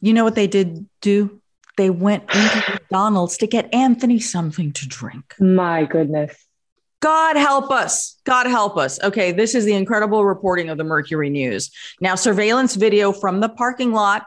[0.02, 1.42] You know what they did do?
[1.78, 5.36] They went into McDonald's to get Anthony something to drink.
[5.40, 6.36] My goodness.
[7.02, 8.18] God help us.
[8.26, 9.02] God help us.
[9.02, 11.72] Okay, this is the incredible reporting of the Mercury News.
[12.02, 14.26] Now, surveillance video from the parking lot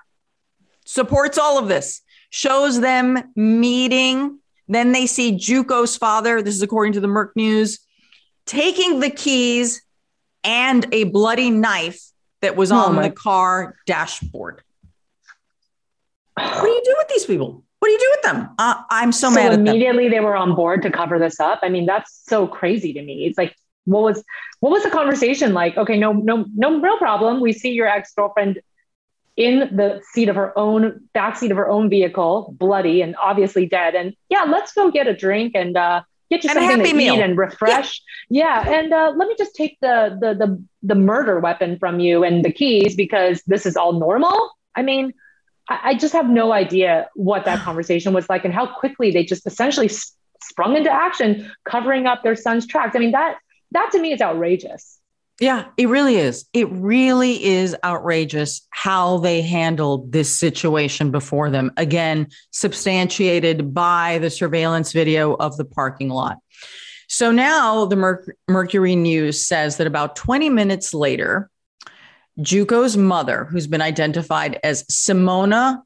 [0.86, 6.94] supports all of this, shows them meeting then they see Juco's father, this is according
[6.94, 7.80] to the Merc News,
[8.46, 9.82] taking the keys
[10.44, 12.02] and a bloody knife
[12.40, 14.62] that was oh on my- the car dashboard.
[16.34, 17.64] What do you do with these people?
[17.82, 18.48] What do you do with them?
[18.60, 19.54] Uh, I'm so, so mad.
[19.54, 21.58] immediately they were on board to cover this up.
[21.64, 23.26] I mean, that's so crazy to me.
[23.26, 24.22] It's like, what was
[24.60, 25.76] what was the conversation like?
[25.76, 27.40] Okay, no, no, no real problem.
[27.40, 28.60] We see your ex girlfriend
[29.36, 33.66] in the seat of her own back seat of her own vehicle, bloody and obviously
[33.66, 33.96] dead.
[33.96, 37.14] And yeah, let's go get a drink and uh, get you and something to meal.
[37.14, 38.00] eat and refresh.
[38.30, 38.78] Yeah, yeah.
[38.78, 42.44] and uh, let me just take the, the the the murder weapon from you and
[42.44, 44.52] the keys because this is all normal.
[44.76, 45.14] I mean,
[45.82, 49.46] I, just have no idea what that conversation was like and how quickly they just
[49.46, 49.90] essentially
[50.42, 52.96] sprung into action, covering up their son's tracks.
[52.96, 53.36] I mean that
[53.72, 54.98] that to me is outrageous.
[55.40, 56.44] Yeah, it really is.
[56.52, 61.72] It really is outrageous how they handled this situation before them.
[61.76, 66.36] Again, substantiated by the surveillance video of the parking lot.
[67.08, 71.50] So now the Mer- Mercury News says that about 20 minutes later,
[72.40, 75.82] Juco's mother, who's been identified as Simona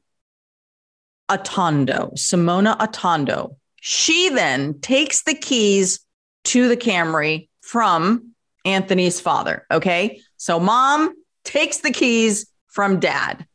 [1.29, 5.99] Atondo, Simona Atondo, she then takes the keys
[6.45, 8.33] to the Camry from
[8.65, 9.65] Anthony's father.
[9.71, 10.21] Okay.
[10.37, 13.45] So mom takes the keys from dad.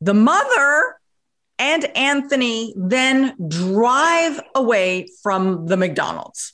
[0.00, 0.96] The mother
[1.58, 6.52] and Anthony then drive away from the McDonald's.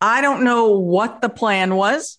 [0.00, 2.18] I don't know what the plan was,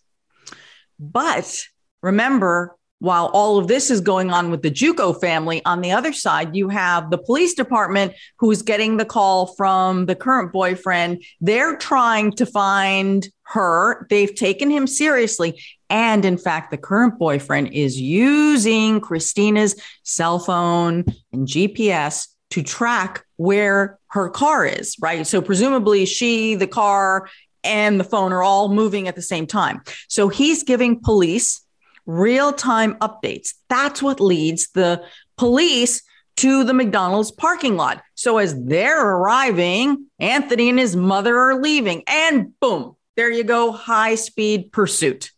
[1.00, 1.66] but
[2.02, 6.12] remember, while all of this is going on with the Juco family, on the other
[6.12, 11.24] side, you have the police department who's getting the call from the current boyfriend.
[11.40, 14.06] They're trying to find her.
[14.10, 15.62] They've taken him seriously.
[15.90, 23.26] And in fact, the current boyfriend is using Christina's cell phone and GPS to track
[23.38, 25.26] where her car is, right?
[25.26, 27.30] So presumably she, the car,
[27.64, 29.82] and the phone are all moving at the same time.
[30.08, 31.62] So he's giving police
[32.10, 33.54] real time updates.
[33.70, 35.04] That's what leads the
[35.38, 36.02] police
[36.38, 38.02] to the McDonald's parking lot.
[38.16, 43.72] So as they're arriving, Anthony and his mother are leaving, and boom, there you go,
[43.72, 45.32] high speed pursuit.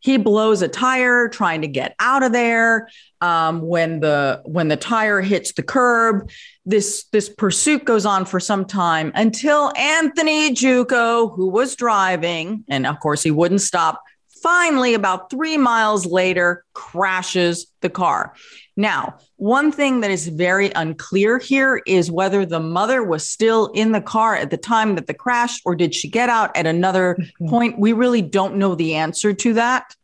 [0.00, 2.88] He blows a tire trying to get out of there.
[3.20, 6.28] Um, when the when the tire hits the curb,
[6.66, 12.84] this this pursuit goes on for some time until Anthony Juco, who was driving, and
[12.84, 14.02] of course he wouldn't stop,
[14.42, 18.34] finally, about three miles later, crashes the car.
[18.76, 23.92] Now, one thing that is very unclear here is whether the mother was still in
[23.92, 27.16] the car at the time that the crash or did she get out at another
[27.18, 27.48] mm-hmm.
[27.48, 27.78] point?
[27.78, 29.94] We really don't know the answer to that.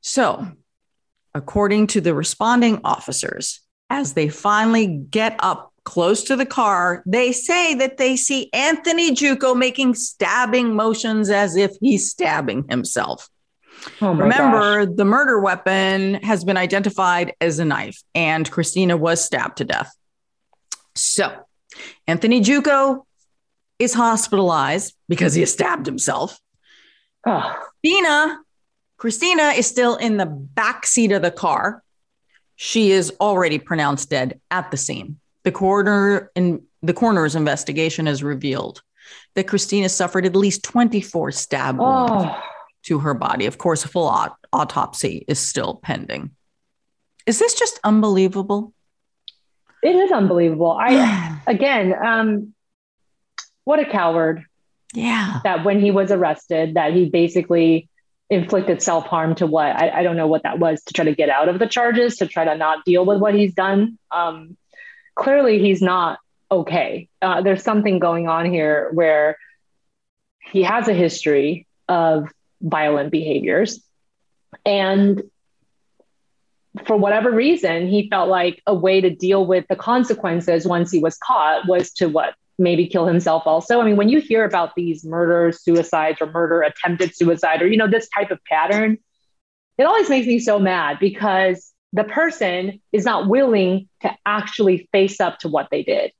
[0.00, 0.46] So,
[1.34, 3.60] according to the responding officers,
[3.90, 9.14] as they finally get up close to the car, they say that they see Anthony
[9.14, 13.28] Juco making stabbing motions as if he's stabbing himself.
[14.00, 14.96] Oh Remember, gosh.
[14.96, 19.94] the murder weapon has been identified as a knife, and Christina was stabbed to death.
[20.94, 21.32] So,
[22.06, 23.04] Anthony Juco
[23.78, 26.38] is hospitalized because he has stabbed himself.
[27.26, 28.38] Oh, Christina,
[28.96, 31.82] Christina is still in the back seat of the car.
[32.56, 35.18] She is already pronounced dead at the scene.
[35.44, 38.82] The coroner in the coroner's investigation has revealed
[39.34, 42.42] that Christina suffered at least 24 stab wounds oh.
[42.84, 43.46] to her body.
[43.46, 46.30] Of course, a full aut- autopsy is still pending.
[47.26, 48.72] Is this just unbelievable?
[49.82, 50.72] It is unbelievable.
[50.72, 52.54] I again, um,
[53.64, 54.44] what a coward
[54.94, 55.40] yeah.
[55.44, 57.88] that when he was arrested, that he basically
[58.30, 61.14] inflicted self harm to what I, I don't know what that was to try to
[61.14, 63.98] get out of the charges, to try to not deal with what he's done.
[64.10, 64.56] Um,
[65.14, 66.18] clearly, he's not
[66.50, 67.08] okay.
[67.22, 69.36] Uh, there's something going on here where
[70.52, 72.28] he has a history of
[72.60, 73.82] violent behaviors.
[74.64, 75.22] And
[76.86, 80.98] for whatever reason, he felt like a way to deal with the consequences once he
[80.98, 82.34] was caught was to what?
[82.56, 83.80] Maybe kill himself also.
[83.80, 87.76] I mean, when you hear about these murders, suicides, or murder attempted suicide, or, you
[87.76, 88.98] know, this type of pattern,
[89.76, 95.20] it always makes me so mad because the person is not willing to actually face
[95.20, 96.12] up to what they did.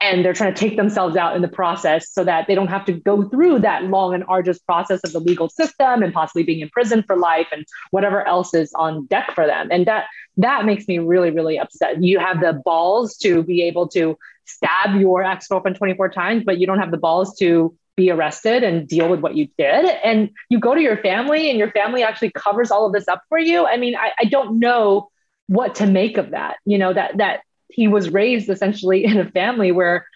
[0.00, 2.84] And they're trying to take themselves out in the process so that they don't have
[2.86, 6.60] to go through that long and arduous process of the legal system and possibly being
[6.60, 9.68] in prison for life and whatever else is on deck for them.
[9.70, 10.06] And that
[10.38, 12.02] that makes me really, really upset.
[12.02, 16.66] You have the balls to be able to stab your ex-girlfriend 24 times, but you
[16.66, 19.84] don't have the balls to be arrested and deal with what you did.
[20.04, 23.22] And you go to your family and your family actually covers all of this up
[23.28, 23.66] for you.
[23.66, 25.10] I mean, I, I don't know
[25.46, 26.56] what to make of that.
[26.64, 30.06] You know, that that he was raised essentially in a family where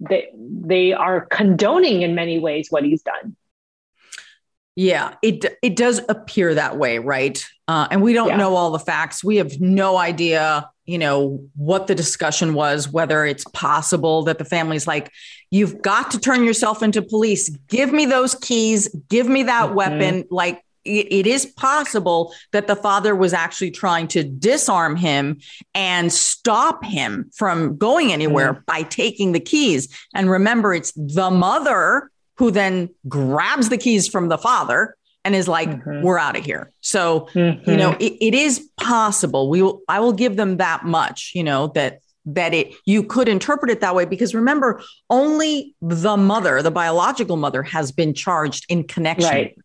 [0.00, 3.36] they they are condoning in many ways what he's done.
[4.76, 7.44] Yeah, it it does appear that way, right?
[7.70, 8.36] Uh, and we don't Yeah.
[8.36, 9.22] know all the facts.
[9.22, 12.88] We have no idea, you know, what the discussion was.
[12.88, 15.12] Whether it's possible that the family's like,
[15.52, 17.48] "You've got to turn yourself into police.
[17.68, 18.88] Give me those keys.
[19.08, 19.74] Give me that Mhm.
[19.74, 25.38] weapon." Like it, it is possible that the father was actually trying to disarm him
[25.72, 29.86] and stop him from going anywhere by taking the keys.
[30.12, 35.48] And remember, it's the mother who then grabs the keys from the father and is
[35.48, 36.02] like, Mhm.
[36.02, 37.66] "We're out of here." So Mhm.
[37.66, 39.48] you know, it, it is possible.
[39.50, 39.82] We will.
[39.88, 41.32] I will give them that much.
[41.34, 46.16] You know that that it you could interpret it that way because remember, only the
[46.16, 49.30] mother, the biological mother, has been charged in connection.
[49.30, 49.56] Right.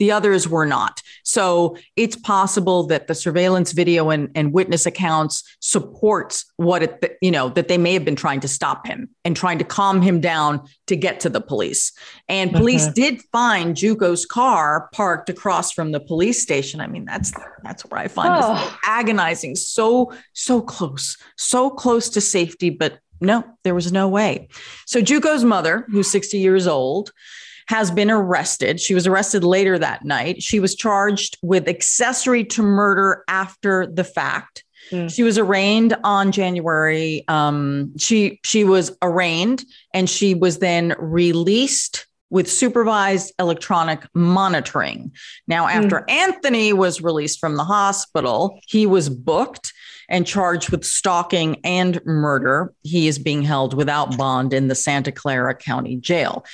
[0.00, 1.00] The others were not.
[1.22, 7.30] So it's possible that the surveillance video and, and witness accounts supports what it, you
[7.30, 10.20] know, that they may have been trying to stop him and trying to calm him
[10.20, 11.92] down to get to the police.
[12.28, 16.80] And police did find Juco's car parked across from the police station.
[16.80, 17.32] I mean, that's
[17.62, 18.78] that's where I find this Oh.
[18.86, 19.54] agonizing.
[19.54, 24.48] So, so close, so close to safety, but no, there was no way.
[24.86, 27.12] So Juco's mother, who's 60 years old,
[27.70, 28.80] has been arrested.
[28.80, 30.42] She was arrested later that night.
[30.42, 34.64] She was charged with accessory to murder after the fact.
[34.90, 35.06] Hmm.
[35.06, 37.24] She was arraigned on January.
[37.28, 39.64] Um, she she was arraigned
[39.94, 45.12] and she was then released with supervised electronic monitoring.
[45.46, 49.72] Now, after Anthony was released from the hospital, he was booked
[50.08, 52.72] and charged with stalking and murder.
[52.82, 56.44] He is being held without bond in the Santa Clara County Jail.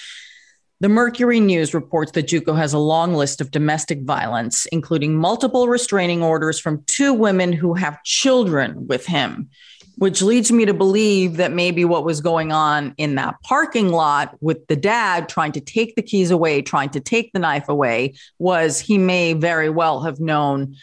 [0.80, 5.68] The Mercury News reports that Juco has a long list of domestic violence, including multiple
[5.68, 9.48] restraining orders from two women who have children with him,
[9.96, 14.36] which leads me to believe that maybe what was going on in that parking lot
[14.42, 18.12] with the dad trying to take the keys away, trying to take the knife away,
[18.38, 20.76] was he may very well have known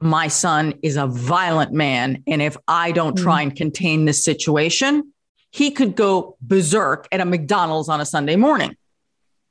[0.00, 2.24] my son is a violent man.
[2.26, 5.12] And if I don't try and contain this situation,
[5.52, 8.76] he could go berserk at a McDonald's on a Sunday morning.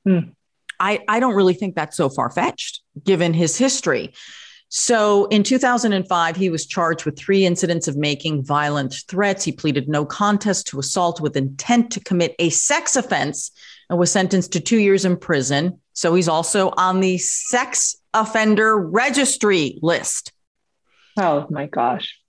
[0.05, 0.19] Hmm.
[0.79, 4.13] I, I don't really think that's so far fetched given his history.
[4.75, 9.43] So in 2005, he was charged with three incidents of making violent threats.
[9.45, 13.51] He pleaded no contest to assault with intent to commit a sex offense
[13.89, 15.79] and was sentenced to two years in prison.
[15.93, 20.31] So he's also on the sex offender registry list.
[21.17, 22.19] Oh my gosh.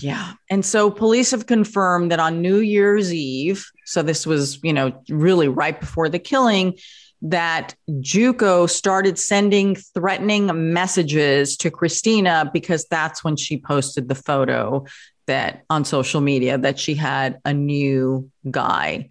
[0.00, 0.32] Yeah.
[0.50, 5.02] And so police have confirmed that on New Year's Eve, so this was, you know,
[5.08, 6.78] really right before the killing,
[7.20, 14.86] that Juco started sending threatening messages to Christina because that's when she posted the photo
[15.26, 19.08] that on social media that she had a new guy.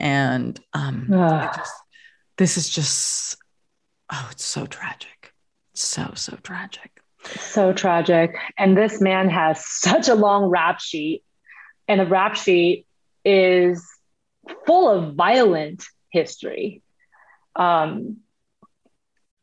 [0.00, 1.72] And um, just,
[2.36, 3.36] this is just
[4.10, 5.32] Oh, it's so tragic.
[5.74, 6.97] So, so tragic.
[7.24, 8.36] So tragic.
[8.56, 11.22] And this man has such a long rap sheet,
[11.86, 12.86] and the rap sheet
[13.24, 13.86] is
[14.66, 16.82] full of violent history.
[17.56, 18.18] Um,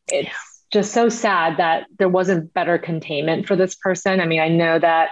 [0.07, 0.30] it's
[0.71, 4.19] just so sad that there wasn't better containment for this person.
[4.19, 5.09] I mean, I know that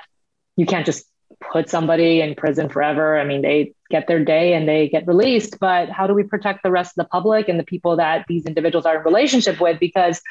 [0.56, 1.06] you can't just
[1.52, 3.18] put somebody in prison forever.
[3.20, 6.64] I mean, they get their day and they get released, but how do we protect
[6.64, 9.80] the rest of the public and the people that these individuals are in relationship with?
[9.80, 10.22] Because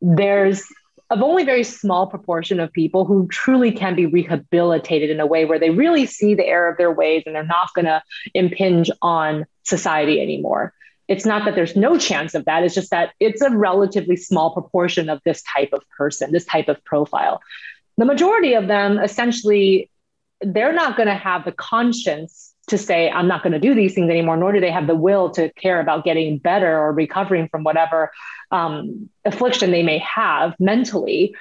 [0.00, 0.64] there's
[1.14, 5.44] a only very small proportion of people who truly can be rehabilitated in a way
[5.44, 8.02] where they really see the error of their ways and they're not going to
[8.34, 10.72] impinge on society anymore.
[11.06, 12.64] It's not that there's no chance of that.
[12.64, 16.68] It's just that it's a relatively small proportion of this type of person, this type
[16.68, 17.40] of profile.
[17.98, 19.90] The majority of them essentially,
[20.40, 23.94] they're not going to have the conscience to say, I'm not going to do these
[23.94, 27.48] things anymore, nor do they have the will to care about getting better or recovering
[27.48, 28.10] from whatever
[28.50, 31.34] um, affliction they may have mentally.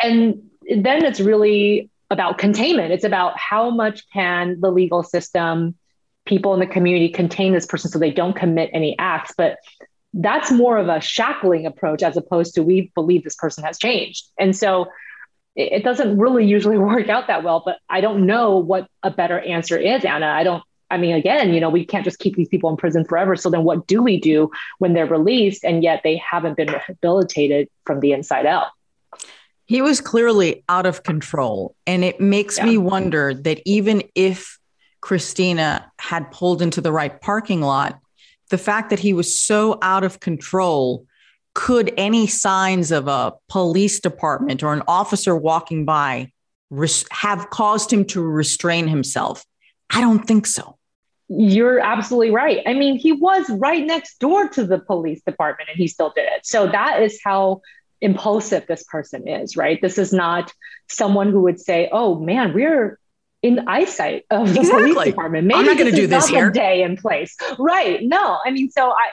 [0.00, 2.92] And then it's really about containment.
[2.92, 5.74] It's about how much can the legal system,
[6.24, 9.34] people in the community contain this person so they don't commit any acts.
[9.36, 9.58] But
[10.14, 14.26] that's more of a shackling approach as opposed to we believe this person has changed.
[14.38, 14.88] And so
[15.56, 19.38] it doesn't really usually work out that well, but I don't know what a better
[19.38, 20.26] answer is, Anna.
[20.26, 23.04] I don't I mean, again, you know, we can't just keep these people in prison
[23.04, 23.36] forever.
[23.36, 27.68] So then what do we do when they're released and yet they haven't been rehabilitated
[27.84, 28.68] from the inside out?
[29.66, 31.74] He was clearly out of control.
[31.86, 32.64] And it makes yeah.
[32.64, 34.58] me wonder that even if
[35.02, 38.00] Christina had pulled into the right parking lot,
[38.48, 41.06] the fact that he was so out of control,
[41.58, 46.30] could any signs of a police department or an officer walking by
[46.70, 49.44] res- have caused him to restrain himself?
[49.90, 50.78] I don't think so.
[51.26, 52.62] You're absolutely right.
[52.64, 56.26] I mean, he was right next door to the police department and he still did
[56.26, 56.46] it.
[56.46, 57.62] So that is how
[58.00, 59.82] impulsive this person is, right?
[59.82, 60.52] This is not
[60.88, 63.00] someone who would say, "Oh man, we're
[63.42, 64.92] in eyesight of the exactly.
[64.92, 65.48] police department.
[65.48, 66.50] Maybe I'm not going to do this here.
[66.50, 68.00] Day in place, right?
[68.00, 69.08] No, I mean, so I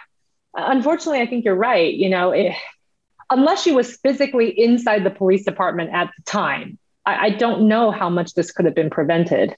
[0.55, 1.93] unfortunately, I think you're right.
[1.93, 2.53] You know, it,
[3.29, 7.91] unless she was physically inside the police department at the time, I, I don't know
[7.91, 9.55] how much this could have been prevented.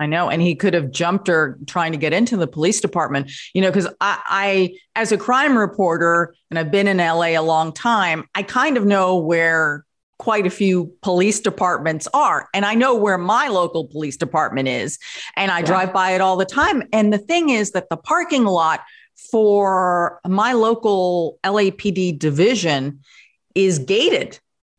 [0.00, 0.30] I know.
[0.30, 3.68] And he could have jumped her trying to get into the police department, you know,
[3.68, 8.24] because I, I, as a crime reporter, and I've been in LA a long time,
[8.34, 9.84] I kind of know where
[10.18, 12.48] quite a few police departments are.
[12.54, 14.98] And I know where my local police department is.
[15.36, 15.66] And I yeah.
[15.66, 16.82] drive by it all the time.
[16.92, 18.80] And the thing is that the parking lot
[19.30, 23.00] for my local LAPD division
[23.54, 24.38] is gated.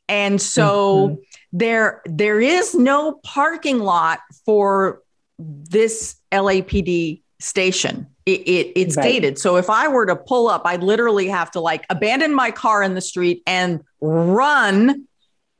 [0.09, 1.21] And so mm-hmm.
[1.53, 5.01] there there is no parking lot for
[5.39, 8.07] this LAPD station.
[8.25, 9.03] It, it it's right.
[9.03, 9.39] gated.
[9.39, 12.83] So if I were to pull up, I'd literally have to like abandon my car
[12.83, 15.07] in the street and run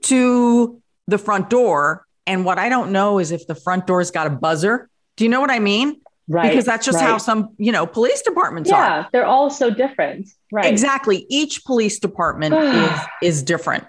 [0.04, 2.06] to the front door.
[2.28, 4.90] And what I don't know is if the front door's got a buzzer.
[5.18, 6.02] Do you know what I mean?
[6.32, 6.50] Right.
[6.50, 7.06] Because that's just right.
[7.06, 9.00] how some, you know, police departments yeah, are.
[9.02, 10.30] Yeah, they're all so different.
[10.50, 10.66] Right.
[10.66, 11.26] Exactly.
[11.30, 13.86] Each police department is is different.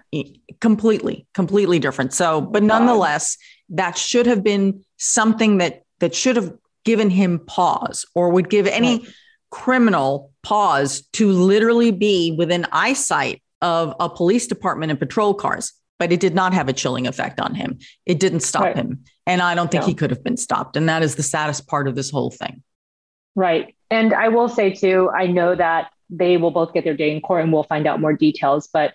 [0.60, 2.12] Completely, completely different.
[2.12, 3.36] So, but nonetheless,
[3.68, 6.52] that should have been something that that should have
[6.84, 9.08] given him pause or would give any right.
[9.50, 16.10] criminal pause to literally be within eyesight of a police department and patrol cars but
[16.10, 18.76] it did not have a chilling effect on him it didn't stop right.
[18.76, 19.88] him and i don't think no.
[19.88, 22.62] he could have been stopped and that is the saddest part of this whole thing
[23.34, 27.10] right and i will say too i know that they will both get their day
[27.10, 28.92] in court and we'll find out more details but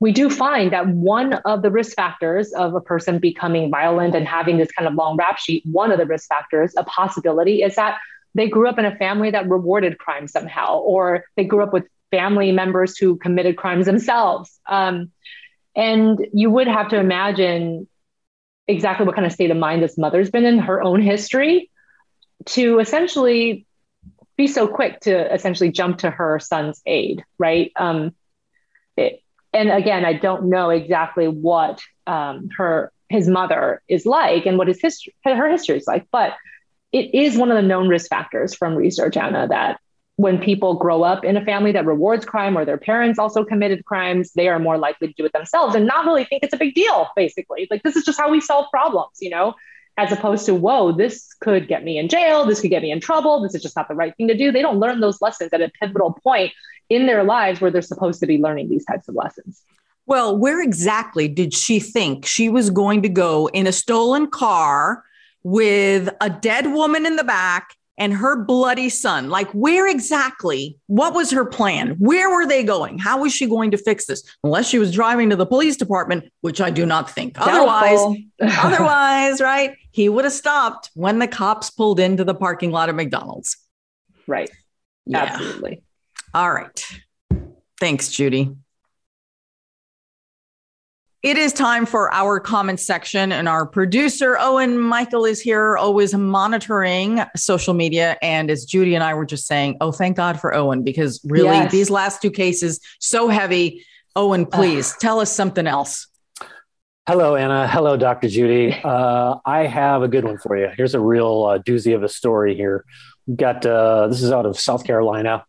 [0.00, 4.26] we do find that one of the risk factors of a person becoming violent and
[4.26, 7.76] having this kind of long rap sheet, one of the risk factors, a possibility is
[7.76, 7.98] that
[8.34, 11.86] they grew up in a family that rewarded crime somehow, or they grew up with
[12.10, 14.60] family members who committed crimes themselves.
[14.66, 15.10] Um,
[15.76, 17.88] and you would have to imagine
[18.66, 21.70] exactly what kind of state of mind this mother's been in her own history
[22.46, 23.66] to essentially
[24.36, 27.72] be so quick to essentially jump to her son's aid, right?
[27.76, 28.14] Um,
[28.96, 29.20] it,
[29.52, 34.66] and again, I don't know exactly what um, her his mother is like and what
[34.66, 36.34] his history her history is like, but
[36.90, 39.80] it is one of the known risk factors from research, Anna, that
[40.16, 43.84] when people grow up in a family that rewards crime or their parents also committed
[43.84, 46.58] crimes, they are more likely to do it themselves and not really think it's a
[46.58, 47.66] big deal, basically.
[47.70, 49.54] Like, this is just how we solve problems, you know,
[49.96, 52.44] as opposed to, whoa, this could get me in jail.
[52.44, 53.42] This could get me in trouble.
[53.42, 54.52] This is just not the right thing to do.
[54.52, 56.52] They don't learn those lessons at a pivotal point
[56.88, 59.62] in their lives where they're supposed to be learning these types of lessons.
[60.06, 65.02] Well, where exactly did she think she was going to go in a stolen car
[65.42, 69.30] with a dead woman in the back and her bloody son.
[69.30, 70.78] Like, where exactly?
[70.86, 71.96] What was her plan?
[71.98, 72.98] Where were they going?
[72.98, 74.22] How was she going to fix this?
[74.42, 77.36] Unless she was driving to the police department, which I do not think.
[77.40, 78.00] Otherwise,
[78.40, 79.76] otherwise, right?
[79.92, 83.56] He would have stopped when the cops pulled into the parking lot of McDonald's.
[84.26, 84.50] Right.
[85.06, 85.24] Yeah.
[85.24, 85.82] Absolutely.
[86.32, 86.84] All right.
[87.78, 88.50] Thanks, Judy.
[91.24, 96.14] It is time for our comment section, and our producer, Owen Michael, is here, always
[96.14, 98.18] monitoring social media.
[98.20, 101.48] And as Judy and I were just saying, oh, thank God for Owen, because really,
[101.48, 101.72] yes.
[101.72, 103.86] these last two cases, so heavy.
[104.14, 106.08] Owen, please uh, tell us something else.
[107.08, 107.66] Hello, Anna.
[107.68, 108.28] Hello, Dr.
[108.28, 108.78] Judy.
[108.84, 110.68] Uh, I have a good one for you.
[110.76, 112.84] Here's a real uh, doozy of a story here.
[113.26, 115.46] We've got uh, this is out of South Carolina.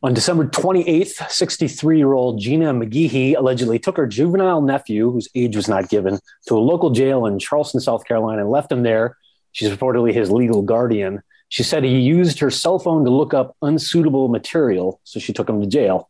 [0.00, 5.56] On December 28th, 63 year old Gina McGehee allegedly took her juvenile nephew, whose age
[5.56, 9.16] was not given, to a local jail in Charleston, South Carolina, and left him there.
[9.50, 11.22] She's reportedly his legal guardian.
[11.48, 15.48] She said he used her cell phone to look up unsuitable material, so she took
[15.48, 16.08] him to jail.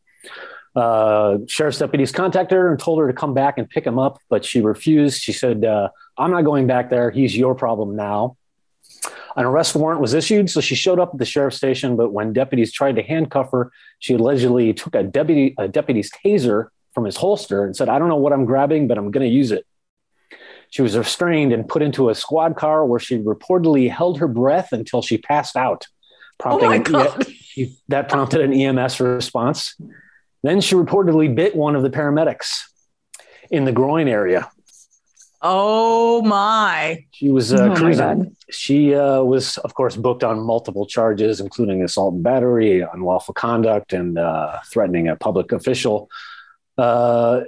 [0.76, 4.18] Uh, sheriff's deputies contacted her and told her to come back and pick him up,
[4.28, 5.22] but she refused.
[5.22, 7.10] She said, uh, I'm not going back there.
[7.10, 8.36] He's your problem now.
[9.36, 11.96] An arrest warrant was issued, so she showed up at the sheriff's station.
[11.96, 16.68] But when deputies tried to handcuff her, she allegedly took a deputy a deputy's taser
[16.94, 19.32] from his holster and said, "I don't know what I'm grabbing, but I'm going to
[19.32, 19.66] use it."
[20.70, 24.72] She was restrained and put into a squad car where she reportedly held her breath
[24.72, 25.86] until she passed out,
[26.38, 27.16] prompting oh
[27.56, 29.74] an, that prompted an EMS response.
[30.42, 32.62] Then she reportedly bit one of the paramedics
[33.50, 34.50] in the groin area.
[35.40, 37.04] Oh my!
[37.12, 38.36] She was uh, oh cruising.
[38.50, 43.92] She uh, was, of course, booked on multiple charges, including assault and battery, unlawful conduct,
[43.92, 46.10] and uh, threatening a public official.
[46.76, 47.42] Uh,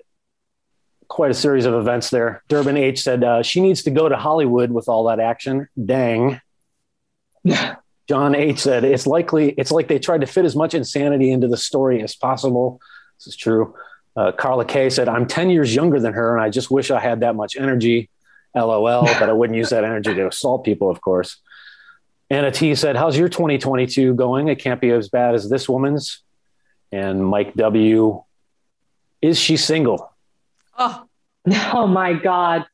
[1.09, 2.43] quite a series of events there.
[2.49, 5.68] Durbin H said uh, she needs to go to Hollywood with all that action.
[5.84, 6.41] Dang.
[8.09, 11.49] John H said it's likely it's like they tried to fit as much insanity into
[11.49, 12.80] the story as possible.
[13.18, 13.74] This is true.
[14.20, 17.00] Uh, Carla K said, I'm 10 years younger than her, and I just wish I
[17.00, 18.10] had that much energy.
[18.54, 21.38] LOL, but I wouldn't use that energy to assault people, of course.
[22.28, 24.48] Anna T said, How's your 2022 going?
[24.48, 26.22] It can't be as bad as this woman's.
[26.92, 28.22] And Mike W,
[29.22, 30.12] is she single?
[30.78, 31.04] Oh,
[31.72, 32.66] oh my God.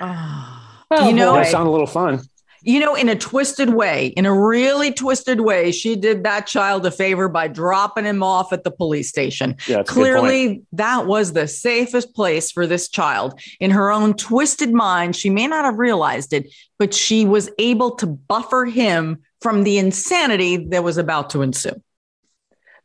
[0.00, 2.22] Oh, you know, that sound a little fun
[2.64, 6.86] you know, in a twisted way, in a really twisted way, she did that child
[6.86, 9.56] a favor by dropping him off at the police station.
[9.68, 13.38] Yeah, Clearly, that was the safest place for this child.
[13.60, 17.96] In her own twisted mind, she may not have realized it, but she was able
[17.96, 21.82] to buffer him from the insanity that was about to ensue.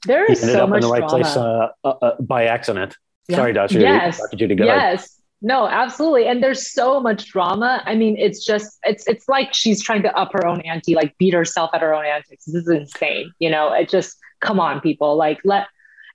[0.05, 1.09] There is so much in the right drama.
[1.09, 2.97] place uh, uh, uh, by accident.
[3.29, 3.37] Yeah.
[3.37, 3.79] Sorry, Dr.
[3.79, 4.17] Yes.
[4.17, 4.37] Dr.
[4.37, 4.55] Judy.
[4.55, 5.18] Go yes.
[5.41, 5.47] Ahead.
[5.47, 6.27] No, absolutely.
[6.27, 7.81] And there's so much drama.
[7.85, 11.17] I mean, it's just it's it's like she's trying to up her own ante, like
[11.17, 12.45] beat herself at her own antics.
[12.45, 13.31] This is insane.
[13.39, 15.15] You know, it just come on, people.
[15.15, 15.67] Like let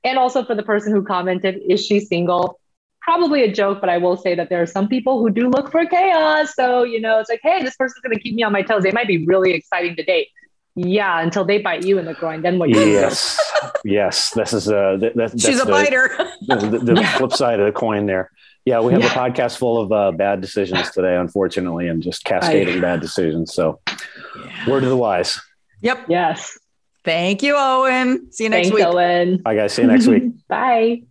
[0.04, 2.60] and also for the person who commented, is she single?
[3.00, 5.70] Probably a joke, but I will say that there are some people who do look
[5.70, 6.54] for chaos.
[6.54, 8.82] So, you know, it's like, hey, this person's gonna keep me on my toes.
[8.82, 10.28] They might be really exciting to date.
[10.76, 12.68] Yeah, until they bite you in the groin, then what?
[12.68, 12.80] You?
[12.80, 13.40] Yes,
[13.84, 14.30] yes.
[14.30, 14.98] This is a.
[15.00, 16.10] That, that, She's a the, biter.
[16.48, 18.32] the, the, the flip side of the coin there.
[18.64, 19.12] Yeah, we have yeah.
[19.12, 23.52] a podcast full of uh, bad decisions today, unfortunately, and just cascading I, bad decisions.
[23.52, 24.70] So, yeah.
[24.70, 25.38] word of the wise.
[25.82, 26.06] Yep.
[26.08, 26.58] Yes.
[27.04, 28.32] Thank you, Owen.
[28.32, 28.82] See you next week.
[28.82, 29.02] Thanks, week.
[29.02, 29.36] Owen.
[29.42, 29.74] Bye, guys.
[29.74, 30.24] See you next week.
[30.48, 31.02] Bye.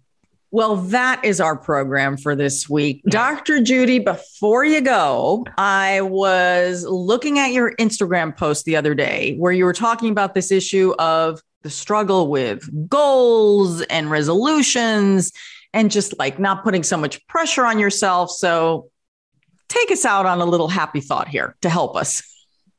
[0.49, 3.03] Well, that is our program for this week.
[3.09, 3.61] Dr.
[3.61, 9.51] Judy, before you go, I was looking at your Instagram post the other day where
[9.51, 15.31] you were talking about this issue of the struggle with goals and resolutions
[15.73, 18.31] and just like not putting so much pressure on yourself.
[18.31, 18.89] So
[19.69, 22.21] take us out on a little happy thought here to help us.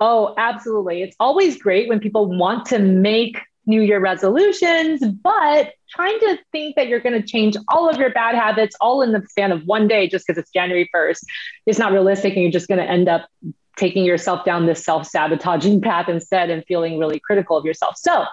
[0.01, 1.03] Oh, absolutely.
[1.03, 6.77] It's always great when people want to make New Year resolutions, but trying to think
[6.77, 9.65] that you're going to change all of your bad habits all in the span of
[9.65, 11.21] one day just because it's January 1st
[11.67, 12.35] is not realistic.
[12.35, 13.29] And you're just going to end up
[13.77, 17.97] taking yourself down this self sabotaging path instead and feeling really critical of yourself.
[17.97, 18.25] So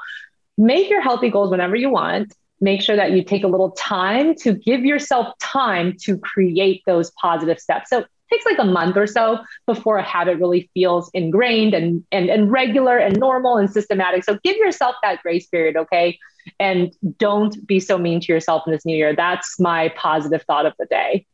[0.58, 4.36] make your healthy goals whenever you want make sure that you take a little time
[4.36, 7.90] to give yourself time to create those positive steps.
[7.90, 12.06] So it takes like a month or so before a habit really feels ingrained and,
[12.12, 14.24] and, and regular and normal and systematic.
[14.24, 16.18] So give yourself that grace period, okay?
[16.60, 19.16] And don't be so mean to yourself in this new year.
[19.16, 21.26] That's my positive thought of the day.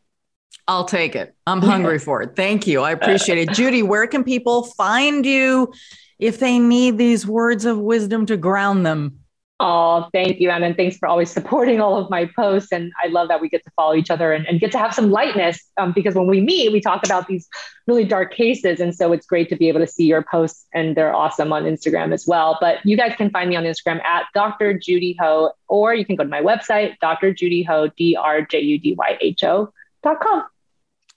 [0.68, 1.34] I'll take it.
[1.46, 2.36] I'm hungry for it.
[2.36, 2.82] Thank you.
[2.82, 3.54] I uh, appreciate it.
[3.54, 5.72] Judy, where can people find you
[6.20, 9.20] if they need these words of wisdom to ground them?
[9.60, 10.68] Oh, thank you, Anna.
[10.68, 12.72] And thanks for always supporting all of my posts.
[12.72, 14.94] And I love that we get to follow each other and, and get to have
[14.94, 17.48] some lightness um, because when we meet, we talk about these
[17.88, 18.80] really dark cases.
[18.80, 21.64] And so it's great to be able to see your posts and they're awesome on
[21.64, 22.58] Instagram as well.
[22.62, 24.78] But you guys can find me on Instagram at Dr.
[24.78, 27.34] Judy Ho, or you can go to my website, Dr.
[27.34, 29.74] Judy Ho, D R J U D Y H O.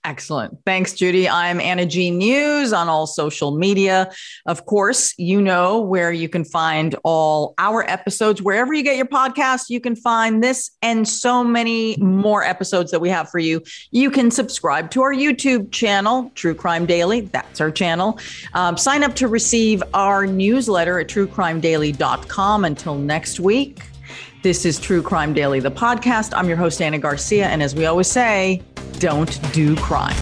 [0.02, 0.56] Excellent.
[0.64, 1.28] Thanks, Judy.
[1.28, 4.10] I'm Anna G News on all social media.
[4.46, 8.40] Of course, you know where you can find all our episodes.
[8.40, 13.00] Wherever you get your podcast, you can find this and so many more episodes that
[13.00, 13.62] we have for you.
[13.90, 17.20] You can subscribe to our YouTube channel, True Crime Daily.
[17.20, 18.18] That's our channel.
[18.54, 22.64] Um, sign up to receive our newsletter at truecrimedaily.com.
[22.64, 23.82] Until next week,
[24.42, 26.32] this is True Crime Daily, the podcast.
[26.34, 27.48] I'm your host, Anna Garcia.
[27.48, 28.62] And as we always say,
[28.98, 30.16] don't do crime.